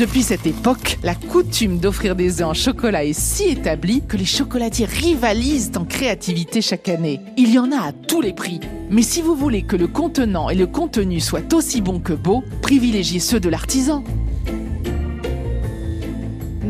Depuis 0.03 0.23
cette 0.23 0.45
époque, 0.45 0.97
la 1.01 1.15
coutume 1.15 1.77
d'offrir 1.77 2.17
des 2.17 2.41
œufs 2.41 2.47
en 2.49 2.53
chocolat 2.53 3.05
est 3.05 3.17
si 3.17 3.45
établie 3.45 4.01
que 4.05 4.17
les 4.17 4.25
chocolatiers 4.25 4.85
rivalisent 4.85 5.71
en 5.77 5.85
créativité 5.85 6.61
chaque 6.61 6.89
année. 6.89 7.21
Il 7.37 7.53
y 7.53 7.57
en 7.57 7.71
a 7.71 7.77
à 7.77 7.91
tous 7.93 8.19
les 8.19 8.33
prix. 8.33 8.59
Mais 8.89 9.01
si 9.01 9.21
vous 9.21 9.33
voulez 9.33 9.61
que 9.61 9.77
le 9.77 9.87
contenant 9.87 10.49
et 10.49 10.55
le 10.55 10.67
contenu 10.67 11.21
soient 11.21 11.53
aussi 11.53 11.79
bons 11.79 12.01
que 12.01 12.11
beaux, 12.11 12.43
privilégiez 12.61 13.21
ceux 13.21 13.39
de 13.39 13.47
l'artisan. 13.47 14.03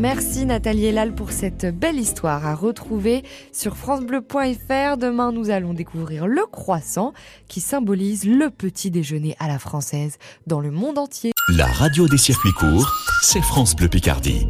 Merci 0.04 0.44
Nathalie 0.44 0.84
Elal 0.84 1.14
pour 1.14 1.32
cette 1.32 1.64
belle 1.64 1.98
histoire 1.98 2.44
à 2.44 2.54
retrouver 2.54 3.24
sur 3.52 3.74
francebleu.fr. 3.74 4.98
Demain, 4.98 5.32
nous 5.32 5.48
allons 5.48 5.72
découvrir 5.72 6.26
le 6.26 6.44
croissant 6.44 7.14
qui 7.48 7.62
symbolise 7.62 8.26
le 8.26 8.50
petit 8.50 8.90
déjeuner 8.90 9.34
à 9.38 9.48
la 9.48 9.58
française 9.58 10.18
dans 10.46 10.60
le 10.60 10.70
monde 10.70 10.98
entier. 10.98 11.32
La 11.56 11.64
radio 11.64 12.06
des 12.06 12.18
circuits 12.18 12.52
courts, 12.52 12.92
c'est 13.22 13.40
France 13.40 13.74
Bleu 13.74 13.88
Picardie. 13.88 14.46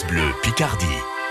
Bleu 0.00 0.32
Picardie. 0.42 1.21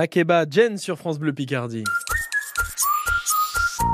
Makeba 0.00 0.46
Jen 0.50 0.78
sur 0.78 0.96
France 0.96 1.18
Bleu 1.18 1.34
Picardie. 1.34 1.84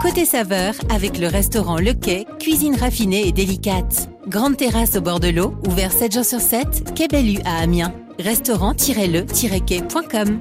Côté 0.00 0.24
saveur, 0.24 0.74
avec 0.88 1.18
le 1.18 1.26
restaurant 1.26 1.78
Le 1.78 1.94
Quai, 1.94 2.26
cuisine 2.38 2.76
raffinée 2.76 3.26
et 3.26 3.32
délicate. 3.32 4.08
Grande 4.28 4.56
terrasse 4.56 4.94
au 4.94 5.00
bord 5.00 5.18
de 5.18 5.30
l'eau, 5.30 5.56
ouvert 5.66 5.90
7 5.90 6.14
jours 6.14 6.24
sur 6.24 6.38
7, 6.38 6.94
Quai 6.94 7.08
Bellu 7.08 7.40
à 7.44 7.56
Amiens. 7.56 7.92
Restaurant-le-quai.com 8.18 10.40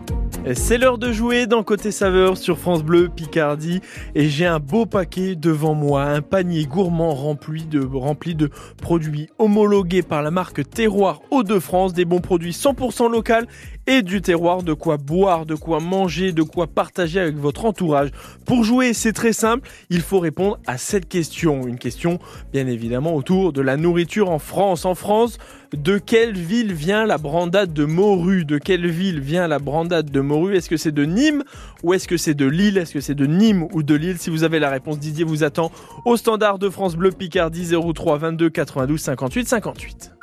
C'est 0.53 0.77
l'heure 0.77 0.97
de 0.97 1.11
jouer 1.11 1.45
dans 1.45 1.61
Côté 1.63 1.91
Saveur 1.91 2.37
sur 2.37 2.57
France 2.57 2.83
Bleu 2.83 3.09
Picardie 3.09 3.81
et 4.13 4.29
j'ai 4.29 4.45
un 4.45 4.59
beau 4.59 4.85
paquet 4.85 5.35
devant 5.35 5.73
moi, 5.73 6.03
un 6.03 6.21
panier 6.21 6.65
gourmand 6.65 7.13
rempli 7.13 7.65
de, 7.65 7.83
rempli 7.83 8.33
de 8.33 8.49
produits 8.81 9.27
homologués 9.39 10.03
par 10.03 10.21
la 10.21 10.31
marque 10.31 10.69
Terroir 10.69 11.21
Hauts-de-France, 11.31 11.93
des 11.93 12.05
bons 12.05 12.21
produits 12.21 12.53
100% 12.53 13.11
locaux 13.11 13.45
et 13.87 14.01
du 14.01 14.21
terroir, 14.21 14.63
de 14.63 14.73
quoi 14.73 14.97
boire, 14.97 15.45
de 15.45 15.55
quoi 15.55 15.79
manger, 15.79 16.31
de 16.31 16.43
quoi 16.43 16.67
partager 16.67 17.19
avec 17.19 17.35
votre 17.35 17.65
entourage. 17.65 18.09
Pour 18.45 18.63
jouer, 18.63 18.93
c'est 18.93 19.13
très 19.13 19.33
simple, 19.33 19.69
il 19.89 20.01
faut 20.01 20.19
répondre 20.19 20.59
à 20.67 20.77
cette 20.77 21.07
question, 21.07 21.67
une 21.67 21.77
question 21.77 22.19
bien 22.53 22.67
évidemment 22.67 23.15
autour 23.15 23.53
de 23.53 23.61
la 23.61 23.77
nourriture 23.77 24.29
en 24.29 24.39
France. 24.39 24.85
En 24.85 24.95
France, 24.95 25.37
de 25.75 25.97
quelle 25.97 26.37
ville 26.37 26.73
vient 26.73 27.05
la 27.05 27.17
brandade 27.17 27.73
de 27.73 27.85
morue 27.85 28.45
De 28.45 28.57
quelle 28.57 28.87
ville 28.89 29.19
vient 29.19 29.47
la 29.47 29.59
brandade 29.59 30.09
de 30.09 30.21
morue 30.21 30.55
Est-ce 30.55 30.69
que 30.69 30.77
c'est 30.77 30.91
de 30.91 31.05
Nîmes 31.05 31.43
ou 31.83 31.93
est-ce 31.93 32.07
que 32.07 32.17
c'est 32.17 32.33
de 32.33 32.45
Lille? 32.45 32.77
Est-ce 32.77 32.93
que 32.93 33.01
c'est 33.01 33.15
de 33.15 33.25
Nîmes 33.25 33.67
ou 33.73 33.83
de 33.83 33.95
Lille? 33.95 34.17
Si 34.17 34.29
vous 34.29 34.43
avez 34.43 34.59
la 34.59 34.69
réponse, 34.69 34.99
Didier 34.99 35.25
vous 35.25 35.43
attend 35.43 35.71
au 36.05 36.17
standard 36.17 36.59
de 36.59 36.69
France 36.69 36.95
Bleu 36.95 37.11
Picardie 37.11 37.71
03 37.93 38.17
22 38.17 38.49
92 38.49 38.99
58 38.99 39.47
58. 39.47 40.14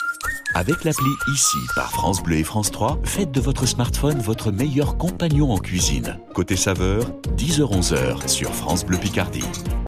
Avec 0.54 0.84
l'appli 0.84 1.10
Ici 1.32 1.56
par 1.74 1.90
France 1.90 2.22
Bleu 2.22 2.36
et 2.36 2.44
France 2.44 2.70
3, 2.70 3.00
faites 3.04 3.30
de 3.30 3.40
votre 3.40 3.64
smartphone 3.66 4.18
votre 4.18 4.50
meilleur 4.50 4.98
compagnon 4.98 5.50
en 5.50 5.58
cuisine. 5.58 6.18
Côté 6.34 6.56
saveur, 6.56 7.04
10h-11h 7.36 8.28
sur 8.28 8.52
France 8.52 8.84
Bleu 8.84 8.98
Picardie. 8.98 9.44